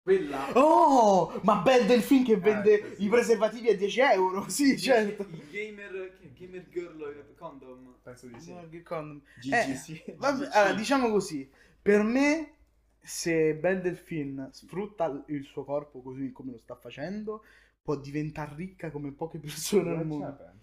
Quella... 0.00 0.52
Oh, 0.58 1.40
ma 1.44 1.56
Bel 1.62 1.86
Delfin 1.86 2.24
che 2.24 2.36
vende 2.36 2.74
Ecco, 2.74 2.94
sì. 2.94 3.04
i 3.04 3.08
preservativi 3.08 3.68
a 3.70 3.76
10 3.76 4.00
euro. 4.00 4.46
Sì, 4.50 4.78
certo. 4.78 5.22
Il 5.22 5.48
gamer, 5.50 6.16
che- 6.20 6.32
gamer 6.34 6.68
girl 6.68 7.34
condom. 7.36 7.96
Penso 8.02 8.26
di 8.28 8.38
sì. 8.38 8.52
No, 8.52 8.68
che 8.68 8.82
con- 8.82 9.20
GGC. 9.40 10.06
Eh, 10.08 10.14
Vabbè, 10.18 10.44
GGC. 10.44 10.54
allora, 10.54 10.74
diciamo 10.74 11.10
così, 11.10 11.50
per 11.82 12.02
me 12.02 12.52
se 13.00 13.54
Belle 13.54 13.80
Delphine 13.80 14.48
sfrutta 14.52 15.24
il 15.28 15.44
suo 15.44 15.64
corpo 15.64 16.00
così 16.02 16.30
come 16.32 16.52
lo 16.52 16.58
sta 16.58 16.76
facendo, 16.76 17.42
può 17.82 17.96
diventare 17.96 18.54
ricca 18.54 18.90
come 18.90 19.10
poche 19.10 19.38
persone 19.38 19.90
al 19.90 19.96
Cosa 19.96 20.04
mondo. 20.06 20.36
penso? 20.36 20.62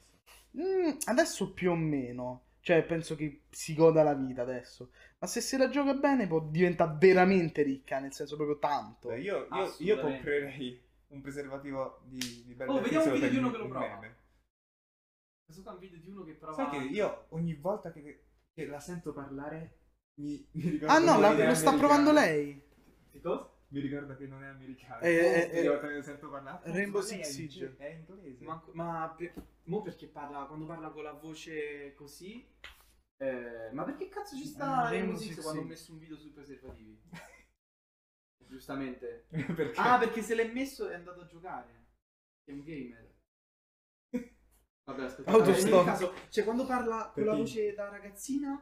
Mm, 0.57 0.97
adesso 1.05 1.51
più 1.53 1.71
o 1.71 1.75
meno, 1.75 2.43
cioè 2.61 2.83
penso 2.83 3.15
che 3.15 3.43
si 3.49 3.73
goda 3.73 4.03
la 4.03 4.13
vita 4.13 4.41
adesso, 4.43 4.91
ma 5.19 5.27
se 5.27 5.41
se 5.41 5.57
la 5.57 5.69
gioca 5.69 5.93
bene 5.93 6.27
può 6.27 6.39
diventare 6.41 6.95
veramente 6.97 7.61
ricca, 7.63 7.99
nel 7.99 8.13
senso 8.13 8.35
proprio 8.35 8.57
tanto. 8.59 9.09
Beh, 9.09 9.19
io, 9.19 9.47
io, 9.51 9.75
io 9.79 9.99
comprerei 9.99 10.81
un 11.07 11.21
preservativo 11.21 12.01
di, 12.05 12.43
di 12.45 12.53
Belle 12.53 12.71
Oh, 12.71 12.81
vediamo 12.81 13.05
un 13.05 13.11
video 13.13 13.29
di 13.29 13.37
uno 13.37 13.51
che 13.51 13.57
lo 13.57 13.63
un 13.65 13.69
prova. 13.69 13.87
meme. 13.87 14.15
Questo 15.43 15.63
qua 15.63 15.71
è 15.71 15.75
un 15.75 15.81
video 15.81 15.99
di 15.99 16.09
uno 16.09 16.23
che 16.23 16.33
prova... 16.33 16.53
Sai 16.55 16.69
che 16.69 16.85
io 16.93 17.25
ogni 17.29 17.53
volta 17.55 17.91
che, 17.91 18.23
che 18.53 18.65
la 18.65 18.79
sento 18.79 19.11
parlare 19.11 19.77
Mi, 20.15 20.45
mi 20.51 20.69
ricordo 20.69 20.93
Ah 20.93 20.99
no, 20.99 21.15
che 21.15 21.21
la- 21.21 21.47
lo 21.49 21.55
sta 21.55 21.73
provando 21.73 22.11
lei. 22.11 22.61
Che 23.11 23.21
cosa? 23.21 23.49
Mi 23.71 23.79
ricordo 23.79 24.15
che 24.17 24.27
non 24.27 24.43
è 24.43 24.47
americano. 24.47 25.01
Eh, 25.01 25.49
eh, 25.53 25.65
eh, 25.65 26.03
sento 26.03 26.29
parlare. 26.29 26.69
"Ah, 26.69 26.73
Rainbow 26.73 26.99
ma 27.01 27.07
Six 27.07 27.27
Siege. 27.29 27.75
È 27.77 27.85
inglese. 27.87 28.43
Ma, 28.43 28.61
ma 28.73 29.13
per- 29.17 29.33
mo 29.63 29.81
perché 29.81 30.07
parla, 30.07 30.45
quando 30.45 30.65
parla 30.65 30.89
con 30.89 31.03
la 31.03 31.13
voce 31.13 31.93
così... 31.93 32.45
eh, 33.17 33.69
ma 33.71 33.83
perché 33.85 34.09
cazzo 34.09 34.35
ci 34.35 34.45
sta 34.45 34.65
Eh, 34.87 34.89
Rainbow 34.89 34.91
Rainbow 34.91 35.17
Six 35.17 35.33
Six 35.35 35.41
quando 35.43 35.61
ho 35.61 35.65
messo 35.65 35.91
un 35.93 35.99
video 35.99 36.17
sui 36.17 36.31
preservativi? 36.31 37.01
Giustamente. 38.45 39.27
perché? 39.55 39.79
Ah, 39.79 39.97
perché 39.97 40.21
se 40.21 40.35
l'è 40.35 40.51
messo 40.51 40.89
è 40.89 40.95
andato 40.95 41.21
a 41.21 41.25
giocare. 41.25 41.87
È 42.43 42.51
un 42.51 42.63
gamer. 42.63 43.15
Vabbè, 44.83 45.03
aspetta. 45.03 45.31
Autostop. 45.31 45.67
In 45.67 45.73
ogni 45.73 45.85
caso, 45.85 46.13
cioè 46.29 46.43
quando 46.43 46.65
parla 46.65 47.11
con 47.13 47.23
la 47.23 47.35
voce 47.35 47.73
da 47.73 47.87
ragazzina... 47.87 48.61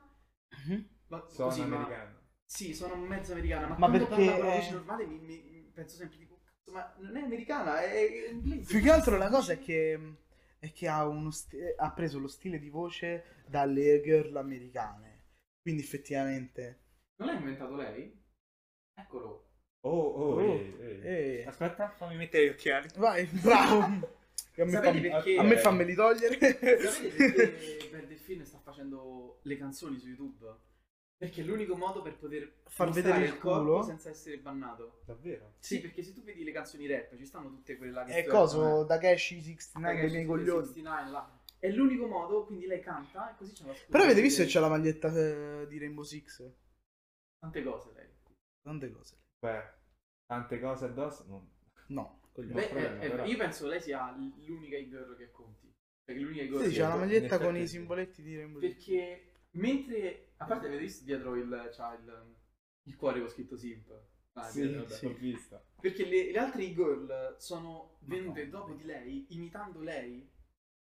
Ma, 1.08 1.26
Sono 1.28 1.48
così, 1.50 1.66
ma- 1.66 1.78
americano. 1.78 2.18
Sì, 2.52 2.74
sono 2.74 2.96
mezzo 2.96 3.34
americana, 3.34 3.68
ma, 3.68 3.78
Ma 3.78 3.88
quando 3.88 4.08
perché 4.08 4.26
parla 4.26 4.40
con 4.42 4.48
la 4.50 4.56
voce 4.56 4.72
normale 4.72 5.06
mi, 5.06 5.20
mi- 5.20 5.72
penso 5.72 5.96
sempre 5.98 6.18
tipo, 6.18 6.40
"Cazzo, 6.44 6.72
ma 6.76 6.94
non 6.98 7.16
è 7.18 7.22
americana, 7.22 7.82
è, 7.84 8.30
inglese. 8.32 8.66
Più 8.74 8.82
che 8.82 8.90
altro 8.92 9.18
la 9.18 9.30
cosa 9.30 9.54
è 9.54 9.60
che, 9.60 10.16
è 10.58 10.72
che 10.74 10.88
ha, 10.88 11.06
uno 11.06 11.30
sti- 11.30 11.58
ha 11.78 11.92
preso 11.92 12.18
lo 12.18 12.28
stile 12.28 12.58
di 12.58 12.70
voce 12.70 13.44
dalle 13.46 14.02
girl 14.02 14.36
americane. 14.36 15.26
Quindi 15.62 15.84
effettivamente... 15.84 16.80
Non 17.18 17.28
l'ha 17.28 17.34
inventato 17.36 17.76
lei? 17.76 18.20
Eccolo. 18.96 19.46
Oh, 19.82 19.90
oh, 19.92 20.34
Oh, 20.34 20.42
ehi, 20.42 20.76
ehi. 20.80 21.02
eh. 21.42 21.46
Aspetta, 21.46 21.90
fammi 21.92 22.16
mettere 22.16 22.46
gli 22.46 22.50
occhiali. 22.50 22.88
Vai, 22.98 23.26
bravo! 23.28 23.78
A, 24.60 24.66
me 24.66 24.72
fammi- 24.82 25.02
perché- 25.02 25.38
a 25.38 25.44
me 25.44 25.58
fammeli 25.58 25.94
togliere. 25.94 26.38
Sapete 26.90 27.32
perché 27.32 27.90
Bad 27.92 28.08
Delfino 28.08 28.44
sta 28.44 28.58
facendo 28.60 29.40
le 29.44 29.56
canzoni 29.56 29.98
su 30.00 30.08
YouTube? 30.08 30.68
Perché 31.20 31.42
è 31.42 31.44
l'unico 31.44 31.76
modo 31.76 32.02
per 32.02 32.16
poter 32.18 32.62
Far 32.70 32.92
vedere 32.92 33.26
il 33.26 33.38
corpo 33.38 33.60
culo? 33.60 33.84
senza 33.84 34.10
essere 34.10 34.38
bannato. 34.40 35.02
Davvero? 35.04 35.56
Sì, 35.60 35.76
Sì. 35.76 35.82
perché 35.82 36.02
se 36.02 36.14
tu 36.14 36.24
vedi 36.24 36.46
le 36.46 36.54
canzoni 36.54 36.88
rap, 36.88 37.14
ci 37.18 37.26
stanno 37.26 37.50
tutte 37.50 37.76
quelle 37.76 37.92
là 37.92 38.06
che 38.06 38.14
È 38.14 38.26
coso 38.26 38.84
eh. 38.84 38.86
da 38.86 38.98
Gashi 38.98 39.42
69 39.42 40.00
dei 40.00 40.10
miei 40.12 40.26
coglioni. 40.26 40.66
69 40.66 41.12
là. 41.12 41.42
È 41.60 41.68
l'unico 41.72 42.08
modo, 42.08 42.46
quindi 42.46 42.68
lei 42.68 42.80
canta 42.80 43.32
e 43.34 43.36
così 43.36 43.52
c'è 43.52 43.66
la 43.66 43.74
scusa. 43.74 43.88
Però 43.92 44.04
avete 44.06 44.22
visto 44.22 44.44
che 44.44 44.48
c'è 44.48 44.62
la 44.62 44.70
maglietta 44.70 45.10
eh, 45.14 45.68
di 45.68 45.78
Rainbow 45.78 46.06
Six? 46.06 46.50
Tante 47.38 47.64
cose 47.64 47.92
lei. 47.96 48.08
Tante 48.62 48.90
cose. 48.94 49.18
Beh, 49.40 49.64
tante 50.26 50.60
cose 50.62 50.86
addosso. 50.86 51.26
Non... 51.28 51.50
No. 51.88 52.22
No, 52.36 52.44
Beh, 52.46 52.68
problema, 52.68 53.02
eh, 53.02 53.06
eh, 53.06 53.10
però. 53.10 53.26
io 53.26 53.36
penso 53.36 53.68
lei 53.68 53.82
sia 53.82 54.16
l'unica 54.46 54.78
girl 54.78 55.18
che 55.18 55.32
conti. 55.32 55.70
Perché 56.06 56.22
l'unica 56.22 56.44
girl 56.44 56.58
Sì, 56.64 56.70
che 56.70 56.76
c'è 56.76 56.88
la 56.88 56.96
maglietta 56.96 57.38
con 57.40 57.58
i 57.58 57.68
simboletti 57.68 58.22
di 58.22 58.38
Rainbow 58.38 58.62
Six. 58.62 58.74
Perché 58.74 59.29
mentre 59.60 60.34
a 60.38 60.46
parte 60.46 60.68
avete 60.68 60.82
visto 60.82 61.04
dietro 61.04 61.36
il 61.36 61.70
c'ha 61.76 61.94
il, 61.96 62.36
il 62.84 62.96
cuore 62.96 63.20
con 63.20 63.30
scritto 63.30 63.56
Simp. 63.56 63.92
Ah, 64.34 64.50
Sì, 64.50 64.62
dietro, 64.62 64.88
sì. 64.88 65.06
l'ho 65.08 65.14
vista. 65.16 65.64
Perché 65.80 66.06
le, 66.06 66.32
le 66.32 66.38
altre 66.38 66.74
girl 66.74 67.36
sono 67.40 67.98
venute 68.02 68.50
dopo 68.50 68.74
di 68.74 68.84
lei, 68.84 69.26
imitando 69.30 69.82
lei, 69.82 70.30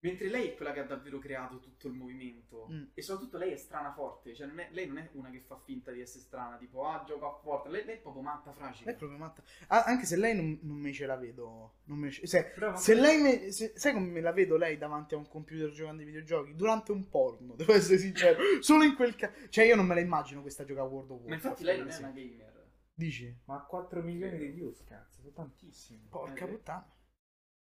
mentre 0.01 0.29
lei 0.29 0.49
è 0.49 0.55
quella 0.55 0.73
che 0.73 0.79
ha 0.79 0.83
davvero 0.83 1.17
creato 1.19 1.59
tutto 1.59 1.87
il 1.87 1.93
movimento. 1.93 2.67
Mm. 2.71 2.83
E 2.93 3.01
soprattutto 3.01 3.37
lei 3.37 3.51
è 3.53 3.55
strana 3.57 3.91
forte, 3.93 4.33
cioè 4.35 4.47
non 4.47 4.59
è- 4.59 4.69
lei 4.71 4.87
non 4.87 4.97
è 4.97 5.09
una 5.13 5.29
che 5.29 5.39
fa 5.39 5.57
finta 5.57 5.91
di 5.91 6.01
essere 6.01 6.23
strana, 6.23 6.57
tipo 6.57 6.85
ah 6.85 7.03
gioca 7.05 7.31
forte, 7.41 7.69
lei, 7.69 7.85
lei 7.85 7.95
è 7.95 7.99
proprio 7.99 8.21
matta 8.23 8.51
fragile. 8.51 8.85
Lei 8.85 8.93
è 8.95 8.97
proprio 8.97 9.17
matta. 9.19 9.43
Ah, 9.67 9.83
anche 9.83 10.05
se 10.05 10.17
lei 10.17 10.35
non, 10.35 10.59
non 10.63 10.77
me 10.77 10.91
ce 10.91 11.05
la 11.05 11.15
vedo. 11.15 11.75
Non 11.85 11.97
me 11.99 12.09
ce- 12.11 12.25
se, 12.27 12.45
Però, 12.45 12.75
se 12.75 12.93
lei 12.95 13.21
me, 13.21 13.51
se- 13.51 13.73
sai 13.75 13.93
come 13.93 14.07
me 14.07 14.21
la 14.21 14.31
vedo 14.31 14.57
lei 14.57 14.77
davanti 14.77 15.13
a 15.13 15.17
un 15.17 15.27
computer 15.27 15.69
giocando 15.71 16.01
ai 16.01 16.07
videogiochi? 16.07 16.55
Durante 16.55 16.91
un 16.91 17.07
porno, 17.09 17.53
devo 17.57 17.73
essere 17.73 17.97
sincero. 17.97 18.39
Solo 18.59 18.83
in 18.83 18.95
quel 18.95 19.15
caso. 19.15 19.33
Cioè, 19.49 19.65
io 19.65 19.75
non 19.75 19.85
me 19.85 19.93
la 19.95 20.01
immagino 20.01 20.41
questa 20.41 20.63
gioca 20.65 20.81
a 20.81 20.85
World 20.85 21.11
of 21.11 21.19
Warcraft. 21.21 21.29
Ma 21.43 21.49
infatti 21.49 21.63
lei 21.63 21.77
non 21.77 21.87
è 21.87 21.91
sì. 21.91 22.01
una 22.01 22.11
gamer. 22.11 22.49
Dici? 22.93 23.35
Ma 23.45 23.59
4 23.63 24.01
milioni 24.03 24.37
di 24.37 24.47
views, 24.47 24.83
cazzo, 24.83 25.21
sono 25.21 25.31
tantissimi. 25.33 26.07
Porca 26.09 26.45
Eh, 26.45 26.47
sì. 26.47 26.53
puttana. 26.55 26.91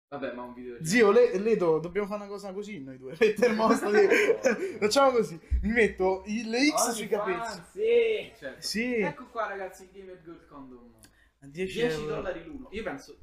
Vabbè, 0.08 0.32
ma 0.34 0.42
un 0.42 0.54
video 0.54 0.76
Zio, 0.84 1.10
le, 1.10 1.36
Ledo, 1.38 1.80
dobbiamo 1.80 2.06
fare 2.06 2.20
una 2.22 2.30
cosa 2.30 2.52
così 2.52 2.80
noi 2.80 2.96
due. 2.96 3.16
Mostro 3.54 3.90
di... 3.90 4.06
Facciamo 4.78 5.10
così. 5.10 5.38
Mi 5.62 5.72
metto 5.72 6.22
il- 6.26 6.48
le 6.48 6.68
X 6.70 6.90
sui 6.92 7.08
capelli. 7.08 7.42
Sì! 7.72 8.32
Certo. 8.38 8.60
Sì. 8.60 8.94
Ecco 8.94 9.26
qua 9.30 9.48
ragazzi 9.48 9.82
il 9.84 9.90
Gamer 9.90 10.22
Girl 10.22 10.46
Condom. 10.46 10.94
A 11.40 11.46
10, 11.48 11.72
10 11.80 11.94
euro. 12.02 12.14
dollari 12.14 12.44
l'uno. 12.44 12.68
Io 12.70 12.82
penso. 12.84 13.18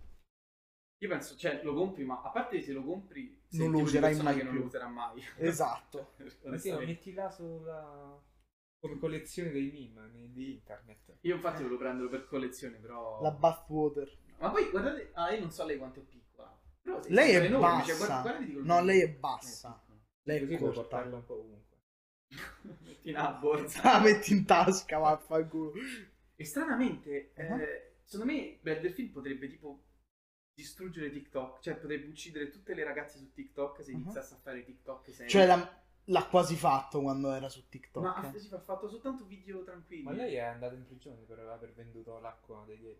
Io 0.98 1.10
penso, 1.10 1.36
cioè, 1.38 1.62
lo 1.63 1.74
compri, 1.74 2.04
ma 2.06 2.22
a 2.22 2.30
parte 2.30 2.62
se 2.62 2.72
lo 2.74 2.84
compri, 2.84 3.41
sei 3.50 3.60
Non 3.60 3.72
lo 3.72 3.80
userai 3.80 4.10
persona 4.12 4.30
mai 4.30 4.38
che 4.38 4.43
non 4.43 4.52
più. 4.54 4.62
lo 4.62 4.67
userà 4.67 4.88
mai. 4.88 5.24
Esatto. 5.38 6.13
Sì, 6.58 6.69
lo 6.69 6.80
metti 6.80 7.13
là 7.13 7.30
sulla... 7.30 8.22
come 8.80 8.98
collezione 9.00 9.52
dei 9.52 9.72
meme 9.72 10.32
di 10.32 10.52
internet. 10.54 11.17
Io 11.22 11.36
infatti 11.36 11.62
volevo 11.63 11.80
prenderlo 11.80 12.10
per 12.10 12.26
collezione, 12.26 12.78
però. 12.78 13.22
La 13.22 13.32
bathwater. 13.32 14.17
Ma 14.39 14.50
poi 14.52 14.69
guardate, 14.69 15.12
ah, 15.13 15.32
io 15.32 15.39
non 15.39 15.52
so 15.52 15.65
lei 15.65 15.78
quanto 15.78 16.00
è 16.00 16.04
piccola. 16.04 16.22
Però 16.84 17.00
Lei 17.08 17.32
è 17.32 17.41
enorme, 17.43 17.67
bassa. 17.67 17.86
cioè, 17.86 17.98
guarda- 17.98 18.22
guardati 18.22 18.54
col 18.54 18.65
No, 18.65 18.82
lei 18.84 19.02
è 19.02 19.10
bassa. 19.10 19.84
Eh, 19.89 19.91
Lei 20.26 20.38
è 20.38 20.39
Così 20.41 20.58
puoi 20.58 20.74
corta. 20.74 20.82
portarla 20.82 21.15
un 21.17 21.26
po' 21.26 21.39
ovunque. 21.39 21.78
Metti 22.84 23.12
nella 23.12 23.32
borsa. 23.34 23.82
La 23.84 24.00
metti 24.00 24.34
in 24.34 24.46
tasca, 24.46 24.98
vaffanculo. 24.98 25.74
E 26.36 26.46
stranamente, 26.46 27.34
Uh-huh. 27.38 27.60
eh, 27.60 27.96
secondo 28.04 28.32
me 28.34 28.60
Delphine 28.62 29.10
potrebbe 29.10 29.48
tipo 29.48 29.84
distruggere 30.54 31.10
TikTok, 31.12 31.62
cioè 31.62 31.76
potrebbe 31.76 32.08
uccidere 32.08 32.50
tutte 32.50 32.74
le 32.74 32.84
ragazze 32.84 33.17
su 33.17 33.32
TikTok 33.34 33.84
se 33.84 33.91
Uh-huh. 33.91 34.00
iniziasse 34.00 34.34
a 34.36 34.38
fare 34.38 34.63
TikTok 34.63 35.10
serie. 35.12 35.30
Cioè, 35.30 35.46
l'ha, 35.46 35.84
l'ha 36.06 36.26
quasi 36.28 36.56
fatto 36.56 37.02
quando 37.02 37.32
era 37.34 37.50
su 37.50 37.67
TikTok. 37.69 38.04
Ma 38.04 38.15
ha, 38.15 38.34
sì, 38.38 38.54
ha 38.54 38.60
fatto 38.60 38.88
soltanto 38.89 39.26
video 39.26 39.63
tranquilli. 39.63 40.04
Ma 40.04 40.12
lei 40.12 40.36
è 40.36 40.39
andata 40.41 40.76
in 40.76 40.86
prigione 40.86 41.22
per 41.24 41.39
aver 41.39 41.74
venduto 41.74 42.19
l'acqua 42.19 42.63
dei 42.65 42.80
gay. 42.80 42.98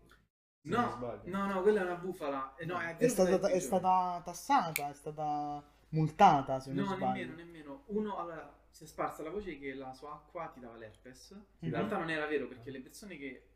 No, 0.64 0.96
non 0.98 1.20
no, 1.24 1.46
no, 1.46 1.62
quella 1.62 1.80
è 1.80 1.84
una 1.84 1.96
bufala. 1.96 2.54
Eh, 2.56 2.64
no, 2.64 2.78
è, 2.80 2.96
È 2.96 3.08
stata, 3.08 3.48
è 3.48 3.58
stata 3.58 4.22
tassata, 4.24 4.88
è 4.88 4.94
stata 4.94 5.62
multata, 5.90 6.58
se 6.60 6.72
non 6.72 6.84
No, 6.86 6.94
sbaglio. 6.94 7.12
nemmeno, 7.12 7.34
nemmeno. 7.34 7.82
Uno, 7.88 8.16
allora, 8.16 8.66
si 8.70 8.84
è 8.84 8.86
sparsa 8.86 9.22
la 9.22 9.30
voce 9.30 9.58
che 9.58 9.74
la 9.74 9.92
sua 9.92 10.12
acqua 10.14 10.48
ti 10.48 10.60
dava 10.60 10.76
l'herpes. 10.76 11.30
In 11.60 11.68
Mhm. 11.68 11.74
realtà 11.74 11.98
non 11.98 12.08
era 12.10 12.26
vero 12.26 12.48
perché 12.48 12.70
le 12.70 12.80
persone 12.80 13.16
che 13.18 13.48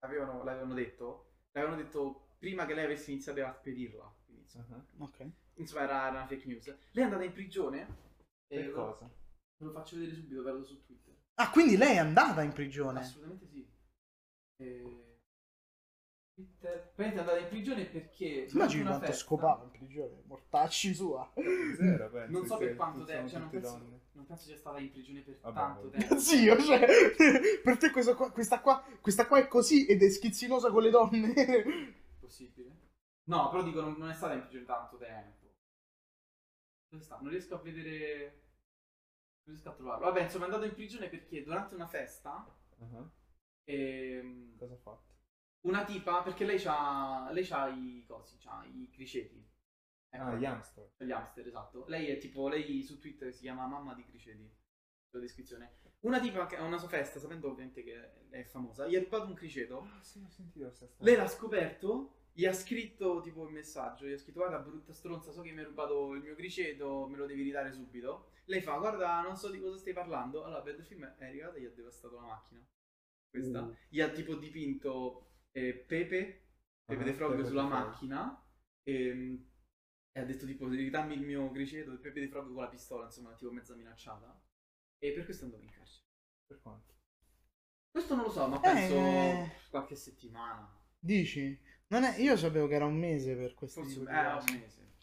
avevano, 0.00 0.42
l'avevano 0.42 0.74
detto, 0.74 1.30
l'avevano 1.52 1.80
detto 1.80 2.30
prima 2.38 2.66
che 2.66 2.74
lei 2.74 2.84
avesse 2.86 3.12
iniziato 3.12 3.44
a 3.44 3.52
spedirla. 3.52 4.14
Quindi, 4.24 4.42
insomma, 4.42 4.76
Ah, 4.76 5.04
Ok. 5.04 5.30
insomma, 5.54 5.82
era, 5.82 6.00
era 6.08 6.10
una 6.10 6.26
fake 6.26 6.46
news. 6.46 6.66
Lei 6.66 6.76
è 6.92 7.02
andata 7.02 7.22
in 7.24 7.32
prigione. 7.32 8.06
E 8.48 8.56
Per 8.62 8.68
lo, 8.72 8.84
cosa? 8.84 9.06
ve 9.06 9.64
lo 9.64 9.70
faccio 9.70 9.96
vedere 9.96 10.14
subito, 10.16 10.42
vedo 10.42 10.64
su 10.64 10.82
Twitter. 10.84 11.14
Ah, 11.34 11.50
quindi 11.50 11.76
lei 11.76 11.94
è 11.94 11.98
andata 11.98 12.42
in 12.42 12.52
prigione. 12.52 12.98
Assolutamente 12.98 13.46
sì. 13.46 13.70
E... 14.56 15.02
Praticamente 16.60 17.16
è 17.16 17.18
andata 17.18 17.38
in 17.38 17.48
prigione 17.48 17.84
perché. 17.86 18.46
Immagini 18.50 18.82
quanto 18.84 19.06
festa- 19.06 19.24
scopava 19.24 19.64
in 19.64 19.70
prigione? 19.70 20.22
Mortacci 20.26 20.94
sua. 20.94 21.32
Zero, 21.34 22.10
penso. 22.10 22.30
Non 22.30 22.46
so 22.46 22.56
per 22.58 22.76
quanto 22.76 23.04
tempo, 23.04 23.28
cioè 23.28 23.40
non 23.40 23.50
penso, 23.50 24.00
non 24.12 24.26
penso 24.26 24.44
sia 24.44 24.56
stata 24.56 24.78
in 24.78 24.90
prigione 24.90 25.20
per 25.22 25.38
Vabbè, 25.40 25.54
tanto 25.56 25.88
tempo. 25.90 26.16
Zio, 26.18 26.56
cioè, 26.62 26.86
per 27.62 27.76
te 27.78 27.90
qua- 27.90 28.30
questa, 28.30 28.60
qua, 28.60 28.84
questa 29.00 29.26
qua 29.26 29.38
è 29.38 29.48
così 29.48 29.86
ed 29.86 30.02
è 30.02 30.08
schizzinosa 30.08 30.70
con 30.70 30.82
le 30.82 30.90
donne. 30.90 31.34
Possibile? 32.20 32.76
No, 33.24 33.48
però 33.50 33.62
dico, 33.64 33.80
non, 33.80 33.94
non 33.98 34.10
è 34.10 34.14
stata 34.14 34.34
in 34.34 34.42
prigione 34.42 34.64
tanto 34.64 34.96
tempo. 34.96 35.46
Dove 36.88 37.02
sta? 37.02 37.18
Non 37.20 37.30
riesco 37.30 37.56
a 37.56 37.58
vedere. 37.58 38.42
Non 39.42 39.54
riesco 39.54 39.70
a 39.70 39.72
trovarlo. 39.72 40.04
Vabbè, 40.06 40.22
insomma, 40.22 40.44
è 40.44 40.46
andato 40.48 40.66
in 40.66 40.74
prigione 40.74 41.08
perché 41.08 41.42
durante 41.42 41.74
una 41.74 41.88
festa. 41.88 42.46
Ah, 42.78 43.10
ehm, 43.64 44.56
Cosa 44.56 44.74
ha 44.74 44.76
fatto? 44.76 45.06
Una 45.62 45.84
tipa, 45.84 46.22
perché 46.22 46.44
lei 46.44 46.58
c'ha. 46.58 47.30
Lei 47.32 47.44
c'ha 47.44 47.68
i 47.68 48.04
cosi, 48.06 48.38
c'ha 48.38 48.64
i 48.64 48.88
criceti. 48.90 49.46
Ecco, 50.10 50.24
Ah, 50.24 50.34
gli 50.36 50.44
hamster. 50.44 50.92
gli 50.96 51.10
hamster, 51.10 51.46
esatto. 51.46 51.84
Lei 51.86 52.06
è 52.06 52.18
tipo, 52.18 52.48
lei 52.48 52.82
su 52.82 52.98
Twitter 52.98 53.32
si 53.32 53.42
chiama 53.42 53.66
mamma 53.66 53.94
di 53.94 54.04
criceti. 54.04 54.50
La 55.10 55.20
descrizione. 55.20 55.78
Una 56.00 56.20
tipa 56.20 56.46
che 56.46 56.56
a 56.56 56.62
una 56.62 56.78
sua 56.78 56.88
festa, 56.88 57.18
sapendo 57.18 57.50
ovviamente 57.50 57.82
che 57.82 58.28
è 58.30 58.44
famosa, 58.44 58.86
gli 58.86 58.94
ha 58.94 59.00
rubato 59.00 59.26
un 59.26 59.34
criceto. 59.34 59.80
Ah, 59.80 60.02
sì, 60.02 60.22
ho 60.24 60.28
sentito 60.28 60.66
questa 60.66 60.86
storia. 60.86 61.10
Lei 61.10 61.16
l'ha 61.20 61.26
scoperto, 61.28 62.28
gli 62.32 62.44
ha 62.46 62.52
scritto 62.52 63.20
tipo 63.20 63.44
il 63.44 63.52
messaggio, 63.52 64.06
gli 64.06 64.12
ha 64.12 64.18
scritto 64.18 64.38
guarda 64.38 64.60
brutta 64.60 64.92
stronza, 64.92 65.32
so 65.32 65.42
che 65.42 65.50
mi 65.50 65.58
hai 65.58 65.64
rubato 65.64 66.14
il 66.14 66.22
mio 66.22 66.34
criceto, 66.36 67.08
me 67.08 67.16
lo 67.16 67.26
devi 67.26 67.42
ridare 67.42 67.72
subito. 67.72 68.30
Lei 68.44 68.60
fa 68.60 68.78
guarda 68.78 69.20
non 69.22 69.36
so 69.36 69.50
di 69.50 69.58
cosa 69.58 69.76
stai 69.76 69.92
parlando. 69.92 70.44
Allora 70.44 70.62
Bad 70.62 70.82
Film 70.82 71.04
è 71.04 71.24
arrivata 71.24 71.56
e 71.56 71.62
gli 71.62 71.66
ha 71.66 71.70
devastato 71.70 72.14
la 72.14 72.26
macchina. 72.26 72.64
Questa. 73.28 73.62
Uh. 73.62 73.74
Gli 73.88 74.00
ha 74.00 74.08
tipo 74.10 74.36
dipinto 74.36 75.24
eh, 75.66 75.74
Pepe, 75.74 76.46
Pepe 76.84 77.02
Ah, 77.02 77.04
De 77.04 77.12
Frog 77.14 77.42
sulla 77.44 77.66
Frog. 77.66 77.72
macchina 77.72 78.46
e, 78.82 79.46
e 80.12 80.20
ha 80.20 80.24
detto 80.24 80.46
tipo 80.46 80.66
ridammi 80.68 81.14
il 81.14 81.22
mio 81.22 81.50
criceto, 81.50 81.90
il 81.90 81.98
Pepe 81.98 82.20
De 82.20 82.28
Frog 82.28 82.52
con 82.52 82.62
la 82.62 82.68
pistola, 82.68 83.04
insomma 83.06 83.34
tipo 83.34 83.50
mezza 83.50 83.74
minacciata. 83.74 84.40
E 84.98 85.12
per 85.12 85.24
questo 85.24 85.44
è 85.44 85.46
andato 85.46 85.64
in 85.64 85.70
carcere. 85.70 86.04
Per 86.46 86.60
quanto? 86.60 86.94
Questo 87.90 88.14
non 88.14 88.24
lo 88.24 88.30
so, 88.30 88.46
ma 88.48 88.60
penso 88.60 88.94
Eh. 88.94 89.50
qualche 89.70 89.94
settimana. 89.96 90.70
Dici? 90.98 91.58
Non 91.88 92.04
è, 92.04 92.18
io 92.20 92.36
sapevo 92.36 92.66
che 92.66 92.74
era 92.74 92.84
un 92.84 92.98
mese 92.98 93.34
per 93.36 93.54
questo 93.54 93.80
Forse 93.82 93.98
tipo 93.98 94.10
un, 94.10 94.16
eh, 94.16 94.58
mese. 94.58 94.96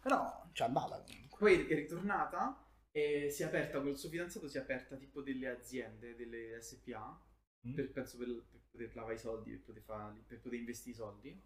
Però 0.00 0.48
ci 0.52 0.62
è 0.62 0.66
andata 0.66 1.02
comunque. 1.02 1.38
Poi 1.38 1.66
è 1.66 1.74
ritornata 1.74 2.64
e 2.90 3.28
si 3.30 3.42
è 3.42 3.46
aperta, 3.46 3.80
col 3.80 3.96
suo 3.98 4.08
fidanzato 4.08 4.48
si 4.48 4.56
è 4.56 4.60
aperta 4.60 4.96
tipo 4.96 5.20
delle 5.22 5.48
aziende, 5.48 6.14
delle 6.16 6.60
SPA, 6.60 7.24
Mm. 7.66 7.74
per, 7.74 7.90
penso 7.92 8.16
per, 8.16 8.28
per 8.50 8.59
poter 8.70 8.94
lavare 8.94 9.14
i 9.14 9.18
soldi, 9.18 9.50
per 9.50 9.62
poter, 9.64 9.82
farli- 9.82 10.22
per 10.26 10.40
poter 10.40 10.58
investire 10.58 10.90
i 10.90 10.94
soldi. 10.98 11.42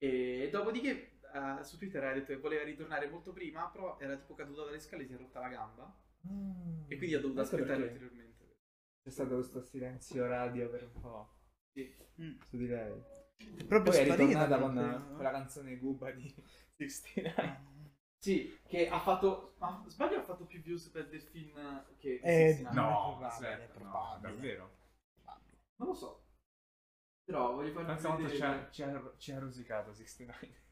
E 0.00 0.48
dopodiché 0.52 1.18
eh, 1.32 1.64
su 1.64 1.76
Twitter 1.76 2.04
ha 2.04 2.12
detto 2.12 2.26
che 2.32 2.38
voleva 2.38 2.62
ritornare 2.64 3.08
molto 3.08 3.32
prima, 3.32 3.68
però 3.68 3.98
era 3.98 4.16
tipo 4.16 4.34
caduta 4.34 4.64
dalle 4.64 4.80
scale, 4.80 5.06
si 5.06 5.12
è 5.14 5.16
rotta 5.16 5.40
la 5.40 5.48
gamba 5.48 6.02
e 6.88 6.96
quindi 6.96 7.14
ha 7.14 7.20
dovuto 7.20 7.40
aspettare 7.40 7.78
perché 7.78 7.92
ulteriormente. 7.92 8.56
C'è 9.02 9.10
stato 9.10 9.34
questo 9.34 9.60
silenzio 9.62 10.26
radio 10.26 10.68
per 10.68 10.90
un 10.94 11.00
po' 11.00 11.36
Sì. 11.72 11.94
Mm. 12.20 12.38
su 12.40 12.56
di 12.56 12.66
lei. 12.66 13.02
Proprio 13.66 13.92
Poi 13.92 14.00
è 14.00 14.04
ritornata 14.04 14.58
con 14.58 14.74
comunque, 14.74 15.14
con 15.14 15.22
la 15.22 15.30
canzone 15.30 15.76
Guba 15.78 16.10
di 16.10 16.34
69. 16.76 17.66
Sì, 18.20 18.58
che 18.66 18.88
ha 18.88 18.98
fatto. 18.98 19.54
Ma 19.58 19.84
sbaglio 19.86 20.18
ha 20.18 20.22
fatto 20.24 20.44
più 20.44 20.60
views 20.60 20.88
per 20.88 21.08
del 21.08 21.22
film 21.22 21.86
che. 21.98 22.20
Eh, 22.22 22.60
no. 22.62 22.72
No, 22.72 23.16
probabile, 23.18 23.26
aspetta, 23.26 23.78
è 23.78 23.82
no, 23.82 24.18
davvero. 24.20 24.76
Non 25.76 25.88
lo 25.88 25.94
so. 25.94 26.24
Però 27.28 27.52
voglio 27.54 27.72
farvi 27.72 27.88
Pensa 27.88 28.08
quanto 28.08 28.26
ci 28.26 28.32
vedere. 28.40 28.58
ha, 28.64 28.70
ci 28.70 28.82
ha- 28.82 29.14
ci 29.18 29.32
ha 29.32 29.38
rosicato 29.38 29.92
69. 29.92 30.62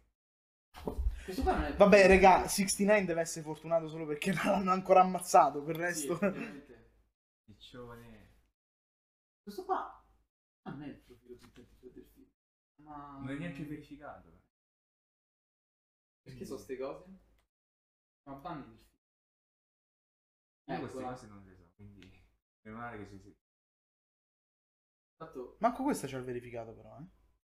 Questo 1.23 1.43
qua 1.43 1.53
non 1.55 1.65
è. 1.65 1.77
Vabbè, 1.77 2.07
regà, 2.07 2.49
69 2.49 3.05
deve 3.05 3.21
essere 3.21 3.45
fortunato 3.45 3.89
solo 3.89 4.07
perché 4.07 4.33
non 4.33 4.45
l'hanno 4.47 4.71
ancora 4.73 5.03
ammazzato. 5.03 5.63
Per 5.63 5.75
il 5.77 5.83
resto. 5.83 6.19
Piccione. 7.45 8.37
Questo 9.43 9.67
qua 9.67 10.03
non 10.63 10.83
è 10.83 10.87
il 10.87 10.97
profilo 10.97 11.35
di 11.35 11.53
del 11.93 12.09
film. 12.15 12.27
Ma. 12.77 13.19
Non 13.19 13.29
è 13.29 13.35
neanche 13.35 13.63
verificato. 13.67 14.45
Perché 16.23 16.47
so 16.47 16.57
ste 16.57 16.79
cose? 16.79 17.05
Ma 18.23 18.33
banni 18.33 18.65
del 18.65 18.79
film. 18.79 20.75
Io 20.75 20.79
queste 20.81 21.03
cose 21.03 21.27
non 21.27 21.45
le 21.45 21.55
so, 21.55 21.71
quindi 21.77 22.25
meno 22.63 22.77
male 22.79 22.97
che 22.99 23.11
ci 23.11 23.19
si... 23.21 23.37
Fatto- 25.17 25.57
manco 25.61 25.83
questo 25.83 26.07
c'ha 26.07 26.19
il 26.19 26.25
verificato, 26.25 26.73
però. 26.75 26.99
Eh. 26.99 27.05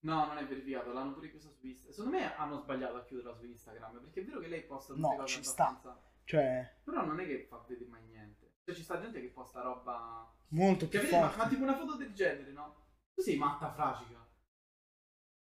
No, 0.01 0.27
non 0.27 0.39
è 0.39 0.47
verificato, 0.47 0.93
l'hanno 0.93 1.13
pure 1.13 1.31
chiusa 1.31 1.49
su 1.51 1.65
Instagram. 1.67 1.95
Secondo 1.95 2.17
me 2.19 2.35
hanno 2.37 2.57
sbagliato 2.59 2.97
a 2.97 3.05
chiuderla 3.05 3.35
su 3.35 3.45
Instagram, 3.47 4.01
perché 4.01 4.21
è 4.21 4.25
vero 4.25 4.41
che 4.41 4.49
lei 4.49 4.65
posta 4.65 4.95
tutte 4.95 5.07
No, 5.07 5.15
cose 5.17 5.27
ci 5.37 5.45
sta. 5.45 5.69
abbastanza... 5.69 6.03
Cioè, 6.25 6.81
Però 6.85 7.05
non 7.05 7.21
è 7.21 7.27
che 7.27 7.47
fa 7.49 7.65
vedere 7.69 7.89
mai 7.89 8.05
niente. 8.07 8.55
Cioè 8.65 8.75
ci 8.75 8.83
sta 8.83 9.01
gente 9.01 9.21
che 9.21 9.29
posta 9.29 9.61
roba... 9.61 10.33
molto 10.49 10.89
più 10.89 10.99
Capite? 10.99 11.19
Ma, 11.21 11.27
forte. 11.29 11.43
ma 11.43 11.49
tipo 11.49 11.63
una 11.63 11.77
foto 11.77 11.97
del 11.97 12.13
genere, 12.15 12.53
no? 12.53 12.87
Tu 13.15 13.23
sei 13.23 13.37
matta 13.37 13.73
fragica. 13.73 14.29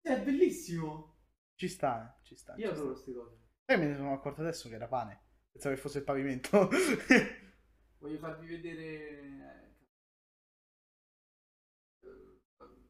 Cioè, 0.02 0.16
è 0.16 0.22
bellissimo. 0.22 1.16
Ci 1.55 1.68
sta, 1.68 2.16
eh, 2.18 2.24
ci 2.24 2.35
sta. 2.37 2.55
Io 2.57 2.66
ci 2.68 2.72
adoro 2.72 2.92
queste 2.92 3.12
cose. 3.14 3.38
Poi 3.64 3.79
me 3.79 3.87
ne 3.87 3.94
sono 3.96 4.12
accorto 4.12 4.40
adesso 4.42 4.68
che 4.68 4.74
era 4.74 4.87
pane. 4.88 5.22
Pensavo 5.50 5.74
che 5.74 5.81
fosse 5.81 5.98
il 5.98 6.05
pavimento. 6.05 6.68
Voglio 7.98 8.18
farvi 8.18 8.46
vedere... 8.46 9.65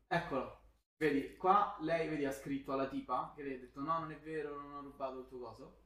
Eccolo. 0.08 0.60
Vedi, 0.98 1.36
qua 1.36 1.76
lei 1.80 2.08
vedi, 2.08 2.24
ha 2.24 2.32
scritto 2.32 2.72
alla 2.72 2.88
tipa 2.88 3.32
che 3.36 3.42
lei 3.42 3.54
ha 3.56 3.58
detto 3.58 3.80
no, 3.80 3.98
non 3.98 4.12
è 4.12 4.18
vero, 4.20 4.58
non 4.60 4.74
ho 4.74 4.80
rubato 4.82 5.20
il 5.20 5.28
tuo 5.28 5.38
coso. 5.38 5.82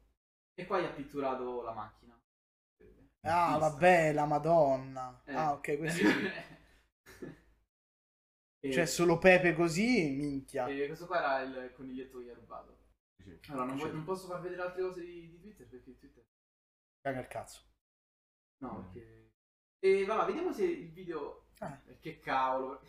E 0.55 0.67
qua 0.67 0.81
gli 0.81 0.85
ha 0.85 0.93
pitturato 0.93 1.63
la 1.63 1.73
macchina. 1.73 2.21
ah, 3.23 3.59
vabbè, 3.59 4.13
la 4.13 4.27
madonna. 4.27 5.23
Eh. 5.25 5.35
Ah, 5.35 5.53
ok, 5.53 5.77
questo 5.79 6.07
sì. 6.09 6.31
e, 8.61 8.69
C'è 8.69 8.87
solo 8.87 9.19
Pepe 9.19 9.55
così, 9.55 10.11
minchia. 10.11 10.67
e 10.69 10.87
questo 10.87 11.07
qua 11.07 11.19
era 11.41 11.41
il 11.65 11.73
coniglietto 11.75 12.19
che 12.19 12.25
gli 12.25 12.31
ha 12.31 12.35
rubato. 12.35 12.79
Sì. 13.17 13.39
Allora, 13.49 13.65
non, 13.67 13.77
vuoi- 13.77 13.93
non 13.93 14.05
posso 14.05 14.27
far 14.29 14.41
vedere 14.41 14.63
altre 14.63 14.83
cose 14.83 15.01
di, 15.03 15.29
di 15.31 15.41
Twitter 15.41 15.67
perché 15.69 15.99
Twitter... 15.99 16.25
Caga 17.01 17.21
il 17.21 17.27
cazzo. 17.29 17.63
No, 18.59 18.79
Mm. 18.79 18.83
perché... 18.93 19.33
E 19.81 20.05
va, 20.05 20.25
vediamo 20.25 20.53
se 20.53 20.65
il 20.65 20.93
video... 20.93 21.47
Ah. 21.63 21.79
Eh, 21.87 21.99
Che 22.01 22.19
cavolo. 22.21 22.81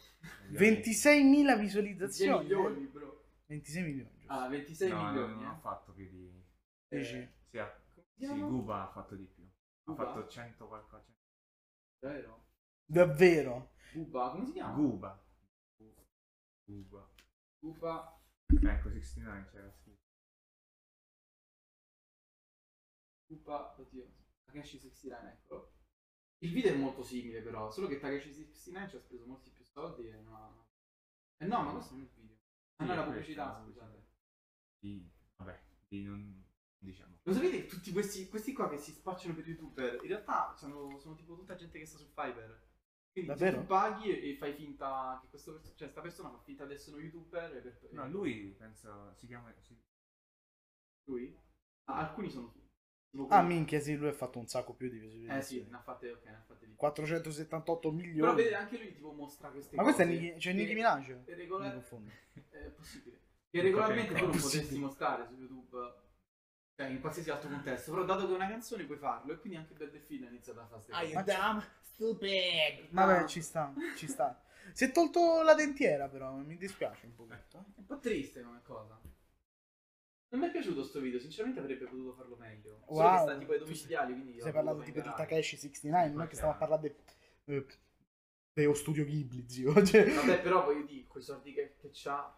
26.000 0.52 0.94
6 0.94 1.60
visualizzazioni. 1.60 2.40
milioni, 2.44 2.84
eh? 2.84 2.88
bro. 2.88 3.24
26 3.48 3.84
milioni. 3.84 4.12
giusto? 4.18 4.32
Ah, 4.34 4.48
26 4.48 4.90
No, 4.90 5.04
milioni, 5.04 5.34
non 5.36 5.44
eh. 5.44 5.48
ho 5.48 5.60
fatto 5.60 5.92
più 5.92 6.10
di... 6.10 6.44
Dici? 6.88 7.16
Eh, 7.18 7.30
sì, 7.50 7.58
ha- 7.58 7.82
sì? 8.18 8.40
Guba 8.40 8.84
ha 8.84 8.92
fatto 8.92 9.16
di 9.16 9.26
più. 9.26 9.44
Ha 9.44 9.50
Guba? 9.92 10.06
fatto 10.06 10.28
100 10.28 10.68
qualcosa. 10.68 11.06
Davvero? 12.00 12.46
Davvero? 12.86 13.72
Buba, 13.94 14.30
come 14.32 14.46
si 14.46 14.52
chiama? 14.54 14.74
Guba. 14.76 15.26
Guba. 16.64 17.10
Buba. 17.60 18.22
Ecco, 18.48 18.90
69 18.90 19.50
c'era 19.52 19.70
scritto. 19.72 20.00
Buba, 23.28 23.76
oddio. 23.78 24.08
Takeshi 24.46 24.78
69, 24.80 25.30
eccolo. 25.32 25.72
Il 26.43 26.51
video 26.51 26.73
è 26.73 26.77
molto 26.77 27.04
simile 27.04 27.41
però, 27.41 27.69
solo 27.69 27.88
che 27.88 27.99
Takeshi 27.99 28.34
69 28.34 28.89
ci 28.89 28.95
ha 28.95 28.99
speso 28.99 29.25
molti 29.27 29.51
più 29.51 29.63
soldi 29.63 30.08
e 30.08 30.12
non 30.13 30.34
ha... 30.34 30.65
Eh 31.38 31.45
no, 31.45 31.62
ma 31.62 31.71
questo 31.73 31.93
non 31.93 32.01
è 32.01 32.06
il 32.06 32.12
video. 32.15 32.38
Ah 32.77 32.86
no, 32.86 32.91
Sì, 32.91 32.91
è 32.91 32.95
la 32.95 33.04
pubblicità, 33.04 33.62
scusate. 33.63 34.08
Di... 34.80 35.12
Vabbè, 35.36 35.62
di 35.88 36.04
non... 36.04 36.43
diciamo. 36.80 37.19
Lo 37.21 37.34
sapete 37.34 37.62
che 37.62 37.67
tutti 37.67 37.91
questi, 37.91 38.27
questi 38.27 38.54
qua 38.54 38.69
che 38.69 38.80
si 38.80 38.91
spacciano 38.91 39.36
per 39.36 39.47
youtuber, 39.47 39.99
in 40.01 40.08
realtà 40.08 40.56
sono, 40.56 40.97
sono 40.97 41.13
tipo 41.13 41.36
tutta 41.36 41.54
gente 41.54 41.77
che 41.77 41.86
sta 41.86 41.99
su 41.99 42.08
Fiverr. 42.08 42.60
Quindi 43.12 43.30
Davvero? 43.30 43.60
tu 43.60 43.67
paghi 43.67 44.10
e, 44.10 44.30
e 44.32 44.36
fai 44.38 44.54
finta 44.54 45.19
che 45.21 45.27
questo 45.27 45.51
perso- 45.51 45.75
cioè 45.75 45.89
sta 45.89 46.01
persona 46.01 46.32
fa 46.32 46.39
finta 46.39 46.65
di 46.65 46.73
essere 46.73 46.95
uno 46.95 47.06
youtuber 47.06 47.56
e 47.56 47.60
per, 47.62 47.89
No, 47.91 48.08
lui 48.10 48.56
penso 48.58 49.13
si 49.15 49.27
chiama... 49.27 49.54
Si... 49.60 49.80
lui? 51.04 51.38
Ah, 51.84 51.97
alcuni 51.97 52.30
sono 52.32 52.51
Ah, 53.28 53.41
minchia, 53.41 53.80
sì, 53.82 53.95
lui 53.95 54.08
ha 54.08 54.13
fatto 54.13 54.39
un 54.39 54.47
sacco 54.47 54.74
più 54.74 54.89
di 54.89 54.97
Eh 54.97 55.02
sì, 55.02 55.08
visualizzazioni. 55.10 55.69
ne 55.69 55.76
ha 55.76 55.82
fatte, 55.82 56.12
ok, 56.12 56.24
ne 56.26 56.36
ha 56.36 56.43
fatte 56.47 56.60
di 56.62 56.65
più. 56.67 56.76
478 56.78 57.89
Però 57.89 57.93
milioni. 58.02 58.36
vedete 58.36 58.56
anche 58.56 58.78
lui 58.78 58.93
tipo 58.93 59.12
mostra 59.12 59.50
queste 59.50 59.76
Ma 59.76 59.84
cose. 59.84 59.95
questo 59.95 60.13
è 60.13 60.17
Nicki, 60.17 60.39
che- 60.39 60.54
Nicki 60.54 60.74
Minaj? 60.74 61.06
che 61.08 61.13
Mi 61.28 61.34
regola- 61.34 61.71
confondo. 61.71 62.10
È 62.50 62.58
possibile. 62.69 63.19
Che 63.50 63.62
regolarmente 63.62 64.13
È 64.13 64.17
tu 64.17 64.28
non 64.28 64.39
potresti 64.39 64.80
mostrare 64.80 65.26
su 65.28 65.34
YouTube. 65.36 65.93
Cioè, 66.74 66.88
in 66.88 67.02
qualsiasi 67.02 67.30
altro 67.30 67.50
contesto. 67.50 67.91
Però 67.91 68.06
dato 68.06 68.26
che 68.26 68.32
è 68.32 68.36
una 68.36 68.47
canzone 68.47 68.86
puoi 68.86 68.97
farlo. 68.97 69.34
E 69.34 69.39
quindi 69.39 69.58
anche 69.60 69.74
Bel 69.74 69.91
Delfino 69.91 70.26
ha 70.26 70.30
iniziato 70.30 70.62
a 70.62 70.65
fare 70.67 70.82
queste 70.86 71.13
cose. 71.13 71.24
dumb, 71.38 71.63
stupid. 71.82 72.88
Vabbè, 72.91 73.26
ci 73.26 73.41
sta, 73.41 73.74
ci 73.97 74.08
sta. 74.08 74.41
Si 74.71 74.86
è 74.86 74.91
tolto 74.93 75.41
la 75.43 75.54
dentiera, 75.54 76.08
però, 76.08 76.34
mi 76.36 76.56
dispiace 76.56 77.06
un 77.08 77.13
pochetto. 77.13 77.58
È 77.58 77.63
un 77.80 77.86
po' 77.86 78.00
triste 78.00 78.41
come 78.41 78.62
cosa. 78.63 78.97
Non 80.32 80.39
mi 80.39 80.48
è 80.48 80.52
piaciuto 80.52 80.84
sto 80.84 81.02
video, 81.02 81.20
sinceramente 81.20 81.60
avrebbe 81.60 81.86
potuto 81.86 82.13
farlo 82.13 82.38
meglio. 82.38 82.80
Solo 82.88 83.02
Wow. 83.02 83.12
che 83.15 83.22
sta 83.32 83.38
tipo 83.38 83.52
ai 83.52 83.60
domiciliari, 83.60 84.13
quindi... 84.13 84.39
Stai 84.39 84.52
parlando 84.54 84.82
tipo 84.82 85.02
di. 85.02 85.10
Takeshi 85.15 85.58
69, 85.58 86.10
non 86.10 86.22
è 86.22 86.28
che 86.28 86.36
stiamo 86.36 86.54
a 86.54 86.56
parlare 86.56 86.82
di 87.46 87.54
eh, 87.54 87.65
Deo 88.54 88.74
Studio 88.74 89.04
Ghibli, 89.04 89.44
zio. 89.48 89.74
Cioè, 89.86 90.10
Vabbè, 90.10 90.41
però 90.41 90.63
voglio 90.63 90.86
dire, 90.86 91.06
con 91.08 91.20
i 91.20 91.24
soldi 91.24 91.52
che, 91.54 91.76
che 91.78 91.89
c'ha... 91.91 92.34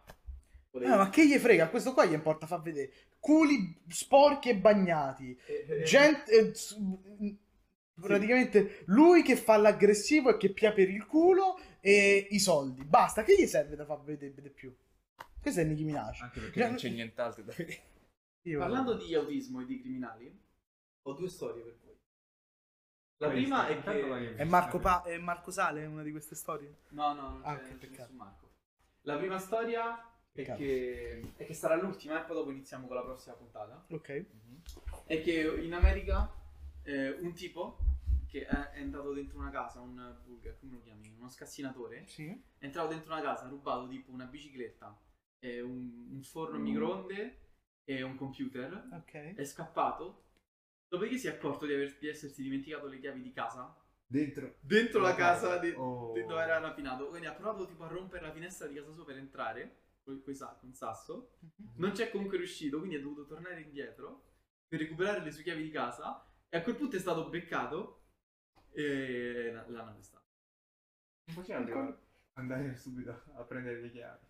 eh, 0.72 0.88
ma 0.88 1.10
che 1.12 1.28
gli 1.28 1.38
frega? 1.38 1.70
Questo 1.70 1.94
qua 1.94 2.06
gli 2.06 2.14
importa 2.14 2.48
far 2.48 2.62
vedere 2.62 2.92
culi 3.20 3.80
sporchi 3.88 4.50
e 4.50 4.58
bagnati. 4.58 5.40
Eh, 5.46 5.66
eh, 5.70 5.84
Gente. 5.84 6.32
eh, 6.32 7.38
Praticamente 7.96 8.82
lui 8.88 9.22
che 9.22 9.36
fa 9.36 9.56
l'aggressivo 9.58 10.32
e 10.32 10.38
che 10.38 10.52
pia 10.52 10.74
per 10.74 10.90
il 10.90 11.06
culo 11.06 11.60
e 11.80 12.28
i 12.32 12.40
soldi. 12.40 12.84
Basta, 12.84 13.24
che 13.24 13.36
gli 13.40 13.46
serve 13.46 13.76
da 13.76 13.86
far 13.86 14.02
vedere 14.02 14.32
vedere 14.32 14.54
più? 14.54 14.76
Questo 15.44 15.60
è 15.60 15.64
Nicki 15.66 15.84
Minaj. 15.84 16.22
Anche 16.22 16.40
perché 16.40 16.60
Già- 16.60 16.68
non 16.68 16.76
c'è 16.78 16.90
nient'altro 16.90 17.44
da 17.44 17.54
vedere. 17.56 17.82
Io- 18.44 18.60
Parlando 18.60 18.96
di 18.96 19.14
autismo 19.14 19.62
e 19.62 19.66
di 19.66 19.80
criminali, 19.80 20.42
ho 21.04 21.14
due 21.14 21.28
storie 21.30 21.62
per 21.64 21.78
voi. 21.84 21.98
La 23.18 23.30
Questa, 23.30 23.66
prima 23.66 23.68
è 23.68 23.82
che... 23.84 24.36
È 24.36 24.44
Marco, 24.46 24.80
Pa- 24.80 25.04
è 25.04 25.18
Marco 25.18 25.52
Sale 25.52 25.86
una 25.86 26.02
di 26.02 26.12
queste 26.12 26.36
storie? 26.36 26.78
No, 26.90 27.14
no, 27.14 27.30
non 27.30 27.42
c'è, 27.42 27.48
Ah, 27.50 27.58
c'è 27.60 27.74
peccato. 27.76 28.02
nessun 28.02 28.16
Marco. 28.16 28.52
La 29.02 29.18
prima 29.18 29.38
storia 29.38 30.12
è 30.32 30.44
che, 30.56 31.34
è 31.36 31.46
che 31.46 31.54
sarà 31.54 31.76
l'ultima 31.76 32.22
e 32.22 32.26
poi 32.26 32.36
dopo 32.38 32.50
iniziamo 32.52 32.88
con 32.88 32.96
la 32.96 33.04
prossima 33.04 33.36
puntata. 33.36 33.86
Ok. 33.90 34.26
Mhm. 34.32 34.62
È 35.06 35.22
che 35.22 35.42
in 35.62 35.74
America 35.74 36.30
eh, 36.84 37.12
un 37.12 37.34
tipo 37.34 37.78
che 38.28 38.46
è, 38.46 38.70
è 38.72 38.80
entrato 38.80 39.14
dentro 39.14 39.38
una 39.40 39.52
casa, 39.52 39.80
un 39.82 40.18
bulgar, 40.26 40.58
come 40.60 40.74
lo 40.74 40.82
chiami? 40.82 41.14
Uno 41.18 41.30
scassinatore, 41.30 42.06
Sì. 42.08 42.28
è 42.58 42.66
entrato 42.66 42.88
dentro 42.90 43.14
una 43.14 43.22
casa, 43.22 43.46
ha 43.46 43.50
rubato 43.50 43.88
tipo 43.88 44.12
una 44.12 44.26
bicicletta, 44.26 44.88
eh, 44.90 45.13
un, 45.62 46.08
un 46.12 46.24
forno 46.24 46.56
a 46.56 46.60
Mm. 46.60 46.64
microonde 46.64 47.40
e 47.84 48.02
un 48.02 48.16
computer, 48.16 48.88
Ok. 48.94 49.36
è 49.36 49.44
scappato, 49.44 50.24
dopodiché 50.88 51.18
si 51.18 51.28
è 51.28 51.32
accorto 51.32 51.66
di, 51.66 51.74
aver- 51.74 51.98
di 52.00 52.08
essersi 52.08 52.42
dimenticato 52.42 52.88
le 52.88 53.00
chiavi 53.00 53.22
di 53.22 53.32
casa 53.32 53.76
Dentro. 54.06 54.56
dentro 54.62 55.00
la 55.02 55.16
casa 55.16 55.58
di- 55.58 55.74
Oh. 55.76 56.14
di 56.14 56.22
dove 56.26 56.42
era 56.42 56.60
rapinato, 56.60 57.08
quindi 57.10 57.28
ha 57.28 57.34
provato 57.34 57.66
tipo 57.66 57.84
a 57.84 57.88
rompere 57.88 58.26
la 58.26 58.32
finestra 58.32 58.68
di 58.68 58.76
casa 58.76 58.92
sua 58.92 59.04
per 59.06 59.18
entrare 59.18 59.78
con, 60.04 60.22
con, 60.22 60.34
con 60.60 60.74
sasso, 60.74 61.38
non 61.78 61.92
c'è 61.92 62.10
comunque 62.12 62.38
riuscito, 62.38 62.78
quindi 62.78 62.96
è 62.98 63.02
dovuto 63.02 63.26
tornare 63.26 63.62
indietro 63.62 64.32
per 64.68 64.80
recuperare 64.80 65.22
le 65.24 65.32
sue 65.32 65.44
chiavi 65.44 65.64
di 65.64 65.70
casa 65.72 66.26
e 66.50 66.58
a 66.58 66.62
quel 66.62 66.76
punto 66.76 66.96
è 66.96 67.00
stato 67.00 67.30
beccato 67.30 68.02
e 68.72 69.52
l'hanno 69.52 69.92
arrestato. 69.92 70.26
Non 71.26 71.36
faceva 71.44 71.98
andare 72.34 72.76
subito 72.76 73.24
a 73.36 73.44
prendere 73.44 73.82
le 73.82 73.92
chiavi. 73.92 74.26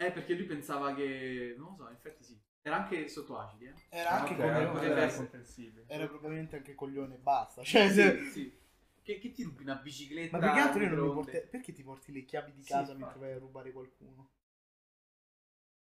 Eh, 0.00 0.10
perché 0.12 0.32
lui 0.34 0.44
pensava 0.44 0.94
che, 0.94 1.54
non 1.58 1.70
lo 1.70 1.74
so, 1.76 1.88
in 1.88 1.94
effetti 1.94 2.24
sì. 2.24 2.38
Era 2.62 2.76
anche 2.76 3.06
sotto 3.08 3.38
acidi, 3.38 3.66
eh. 3.66 3.74
Era 3.90 4.20
anche 4.20 4.34
Ok, 4.34 4.40
coglione. 4.40 4.66
potrebbe 4.70 4.92
era 4.94 5.04
essere. 5.04 5.22
comprensibile. 5.24 5.84
Era 5.88 6.06
probabilmente 6.06 6.56
anche 6.56 6.74
coglione 6.74 7.14
e 7.16 7.18
basta. 7.18 7.62
Cioè, 7.62 7.90
se- 7.90 8.18
Sì, 8.18 8.30
sì. 8.30 8.58
Che, 9.02 9.18
che 9.18 9.32
ti 9.32 9.42
rubi 9.42 9.62
una 9.62 9.74
bicicletta? 9.76 10.38
Ma 10.38 10.42
più 10.42 10.52
che 10.52 10.60
altro 10.60 10.82
io 10.82 10.88
non 10.90 11.04
mi 11.06 11.12
porto... 11.12 11.30
Perché 11.50 11.72
ti 11.72 11.82
porti 11.82 12.12
le 12.12 12.24
chiavi 12.24 12.52
di 12.52 12.62
Sì, 12.62 12.68
casa 12.68 12.92
infatti. 12.92 13.02
mentre 13.02 13.18
vai 13.20 13.32
a 13.32 13.38
rubare 13.38 13.72
qualcuno? 13.72 14.30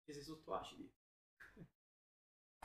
Che 0.05 0.13
sei 0.13 0.23
sotto 0.23 0.55
acidi. 0.55 0.89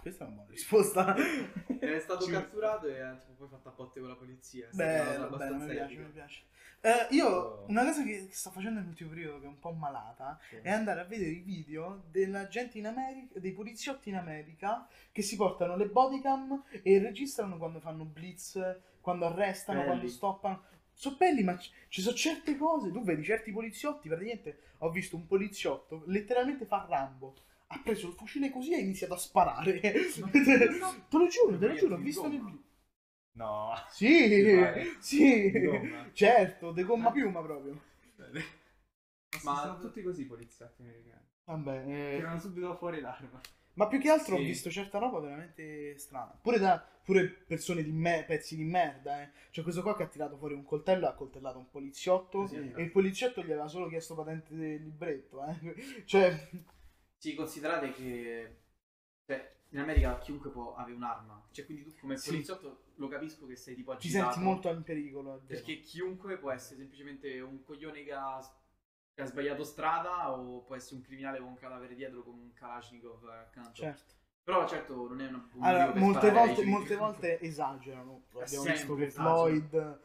Questa 0.02 0.24
è 0.24 0.28
una 0.28 0.36
buona 0.36 0.50
risposta. 0.52 1.16
È 1.96 2.00
stato 2.00 2.26
Ci- 2.26 2.32
catturato 2.32 2.88
e 2.88 3.00
ha 3.00 3.14
tipo, 3.16 3.34
poi 3.34 3.48
fatto 3.50 3.70
a 3.70 3.72
botte 3.72 4.00
con 4.00 4.10
la 4.10 4.16
polizia. 4.16 4.68
Beh, 4.72 5.16
abbastanza 5.16 5.66
mi 5.66 5.72
piace, 5.72 5.98
mi 5.98 6.10
piace. 6.12 6.42
Eh, 6.82 7.08
io, 7.16 7.28
Oh. 7.28 7.66
una 7.70 7.84
cosa 7.84 8.04
che 8.04 8.28
sto 8.32 8.52
facendo 8.52 8.80
nell'ultimo 8.80 9.10
periodo, 9.10 9.40
che 9.40 9.46
è 9.46 9.50
un 9.50 9.60
po' 9.60 9.72
malata, 9.72 10.40
è 10.62 10.70
andare 10.70 11.00
a 11.02 11.06
vedere 11.06 11.32
i 11.32 11.40
video 11.40 12.04
della 12.12 12.48
gente 12.48 12.78
in 12.78 12.86
America, 12.86 13.40
dei 13.40 13.52
poliziotti 13.52 14.10
in 14.10 14.16
America, 14.16 14.88
che 15.12 15.22
si 15.24 15.36
portano 15.36 15.76
le 15.76 15.88
bodycam 15.88 16.64
e 16.84 17.00
registrano 17.00 17.58
quando 17.58 17.80
fanno 17.80 18.06
blitz, 18.06 18.60
quando 19.02 19.26
arrestano, 19.26 19.80
Belli. 19.80 19.90
quando 19.92 20.08
stoppano. 20.12 20.64
Sono 20.94 21.16
belli, 21.16 21.44
ma 21.44 21.56
c- 21.58 21.70
ci 21.90 22.02
sono 22.02 22.16
certe 22.16 22.56
cose. 22.58 22.92
Tu 22.92 23.04
vedi 23.04 23.24
certi 23.24 23.52
poliziotti, 23.52 24.08
praticamente 24.08 24.60
ho 24.80 24.90
visto 24.92 25.16
un 25.16 25.26
poliziotto 25.28 26.04
letteralmente 26.08 26.66
fa 26.66 26.86
Rambo. 26.88 27.36
Ha 27.70 27.80
preso 27.84 28.08
il 28.08 28.14
fucile 28.14 28.50
così 28.50 28.72
e 28.74 28.76
ha 28.78 28.80
iniziato 28.80 29.14
a 29.14 29.18
sparare. 29.18 29.80
te 29.82 29.94
lo 31.18 31.28
giuro, 31.28 31.58
te 31.58 31.68
lo 31.68 31.74
giuro, 31.76 31.96
ho 31.96 32.00
visto 32.00 32.28
nel 32.28 32.40
video. 32.40 32.62
No. 33.34 33.72
Sì, 33.92 34.58
sì, 35.00 35.52
certo, 36.14 36.72
de 36.72 36.84
gomma 36.84 37.12
piuma 37.12 37.42
proprio. 37.42 37.80
Ma 39.44 39.52
Ma- 39.52 39.62
sono 39.62 39.80
tutti 39.80 40.02
così 40.02 40.22
i 40.22 40.26
poliziotti 40.26 40.82
americani. 40.82 41.26
Vabbè, 41.44 41.84
eh, 41.88 42.16
Tirano 42.18 42.40
subito 42.40 42.76
fuori 42.78 43.00
l'arma. 43.00 43.40
ma 43.74 43.88
più 43.88 44.00
che 44.00 44.10
altro 44.10 44.36
ho 44.36 44.40
Sì. 44.40 44.46
visto 44.46 44.70
certa 44.72 44.98
roba 44.98 45.20
veramente 45.20 45.98
strana. 45.98 46.38
Pure, 46.42 46.58
da, 46.60 46.84
pure 47.04 47.26
persone 47.28 47.84
di 47.84 47.92
me, 47.92 48.24
pezzi 48.26 48.56
di 48.56 48.64
merda, 48.64 49.22
eh. 49.22 49.30
C'è 49.52 49.62
questo 49.62 49.82
qua 49.84 49.96
che 49.96 50.04
ha 50.04 50.08
tirato 50.08 50.38
fuori 50.38 50.56
un 50.56 50.64
coltello 50.66 51.06
e 51.06 51.10
ha 51.10 51.14
coltellato 51.14 51.58
un 51.60 51.70
poliziotto. 51.70 52.40
Così, 52.40 52.56
E 52.76 52.82
il 52.82 52.92
poliziotto 52.92 53.42
gli 53.42 53.52
aveva 53.52 53.68
solo 53.68 53.88
chiesto 53.88 54.16
patente 54.16 54.56
del 54.56 54.82
libretto, 54.82 55.44
eh. 55.46 56.04
Cioè, 56.06 56.50
Sì, 57.18 57.34
considerate 57.36 57.92
che 57.92 58.58
cioè, 59.26 59.56
in 59.70 59.80
America 59.80 60.18
chiunque 60.20 60.50
può 60.52 60.76
avere 60.76 60.96
un'arma. 60.96 61.48
Cioè, 61.52 61.66
quindi 61.66 61.84
tu 61.84 61.94
come 62.00 62.18
Sì. 62.18 62.30
poliziotto 62.30 62.84
lo 62.96 63.08
capisco 63.08 63.46
che 63.46 63.56
sei 63.56 63.76
tipo 63.76 63.96
ti 63.98 64.08
agitato. 64.08 64.32
senti 64.34 64.46
molto 64.48 64.70
in 64.70 64.84
pericolo. 64.84 65.40
è. 65.42 65.46
Perché 65.48 65.82
chiunque 65.82 66.38
può 66.38 66.52
essere 66.52 66.78
semplicemente 66.80 67.40
un 67.40 67.64
coglione 67.64 68.04
che 68.04 68.14
ha, 68.14 68.40
che 69.14 69.22
ha 69.22 69.26
sbagliato 69.26 69.64
strada 69.64 70.32
o 70.32 70.62
può 70.64 70.76
essere 70.76 70.96
un 70.96 71.02
criminale 71.02 71.40
con 71.40 71.48
un 71.50 71.56
cadavere 71.56 71.96
dietro 71.96 72.24
con 72.24 72.34
un 72.36 72.54
Kalashnikov 72.54 73.28
accanto. 73.28 73.74
Certo. 73.74 74.16
Però 74.44 74.66
certo 74.66 75.08
non 75.10 75.20
è 75.20 75.28
una 75.28 75.46
un 75.54 75.64
Allora, 75.64 75.94
molte 75.96 76.32
volte, 76.32 76.66
molte 76.66 76.96
volte 76.96 77.40
esagerano. 77.42 78.24
Lo 78.32 78.40
abbiamo 78.40 78.64
visto 78.64 78.98
esagerano. 78.98 79.36
Floyd 79.36 80.00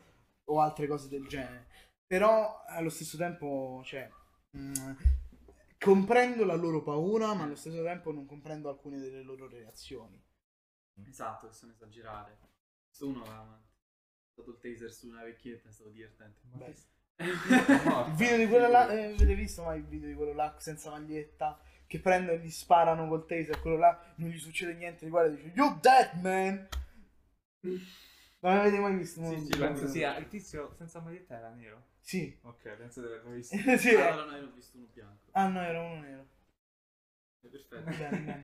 o 0.45 0.61
altre 0.61 0.87
cose 0.89 1.09
del 1.09 1.27
genere. 1.29 1.67
Però 2.07 2.63
allo 2.67 2.91
stesso 2.91 3.17
tempo, 3.17 3.81
cioè, 3.85 4.11
mh, 4.51 4.97
comprendo 5.83 6.45
la 6.45 6.55
loro 6.55 6.83
paura, 6.83 7.35
ma 7.35 7.43
allo 7.43 7.57
stesso 7.57 7.83
tempo 7.83 8.13
non 8.13 8.25
comprendo 8.25 8.69
alcune 8.69 8.99
delle 9.01 9.23
loro 9.23 9.49
reazioni. 9.49 10.23
Esatto, 11.09 11.49
che 11.49 11.53
sono 11.55 11.73
esagerate. 11.73 12.39
Uno 13.01 13.25
ha 13.25 13.61
dato 14.35 14.51
il 14.51 14.59
taser 14.59 14.93
su 14.93 15.09
una 15.09 15.25
vecchietta, 15.25 15.69
è 15.69 15.73
stato 15.73 15.91
divertente. 15.91 16.41
Ma 16.51 16.59
Beh. 16.59 16.73
che- 16.73 16.91
Il 17.23 18.15
video 18.15 18.37
di 18.37 18.47
quello 18.49 18.69
là, 18.69 18.89
eh, 18.91 19.05
avete 19.15 19.35
visto 19.35 19.63
mai 19.63 19.79
il 19.79 19.87
video 19.87 20.09
di 20.09 20.15
quello 20.15 20.33
là 20.33 20.55
senza 20.59 20.91
maglietta? 20.91 21.61
Che 21.87 22.01
prendono 22.01 22.39
e 22.39 22.41
gli 22.41 22.51
sparano 22.51 23.07
col 23.09 23.27
taser, 23.27 23.61
quello 23.61 23.77
là 23.77 24.15
non 24.17 24.31
gli 24.31 24.39
succede 24.39 24.75
niente, 24.75 25.09
guarda 25.09 25.33
e 25.33 25.37
dice 25.37 25.53
You're 25.55 25.79
dead 25.81 26.21
man! 26.23 26.69
Non 27.61 28.57
l'avete 28.57 28.79
mai 28.79 28.97
visto? 28.97 29.25
Sì, 29.25 29.45
sì, 29.45 29.59
Penso 29.59 29.87
sia 29.87 30.17
il 30.17 30.27
tizio 30.29 30.75
senza 30.77 31.01
maglietta 31.01 31.37
era 31.37 31.51
nero. 31.51 31.91
Sì. 32.03 32.37
Ok, 32.43 32.69
penso 32.77 33.01
di 33.01 33.07
averlo 33.07 33.31
visto. 33.33 33.57
sì. 33.79 33.95
Allora 33.95 34.25
noi 34.31 34.41
ho 34.43 34.53
visto 34.55 34.77
uno 34.77 34.89
bianco. 34.93 35.31
Ah 35.33 35.49
no, 35.49 35.61
era 35.63 35.81
uno 35.81 36.01
nero. 36.01 36.27
Perfetto. 37.41 37.91
Bene, 37.91 38.19
bene. 38.19 38.41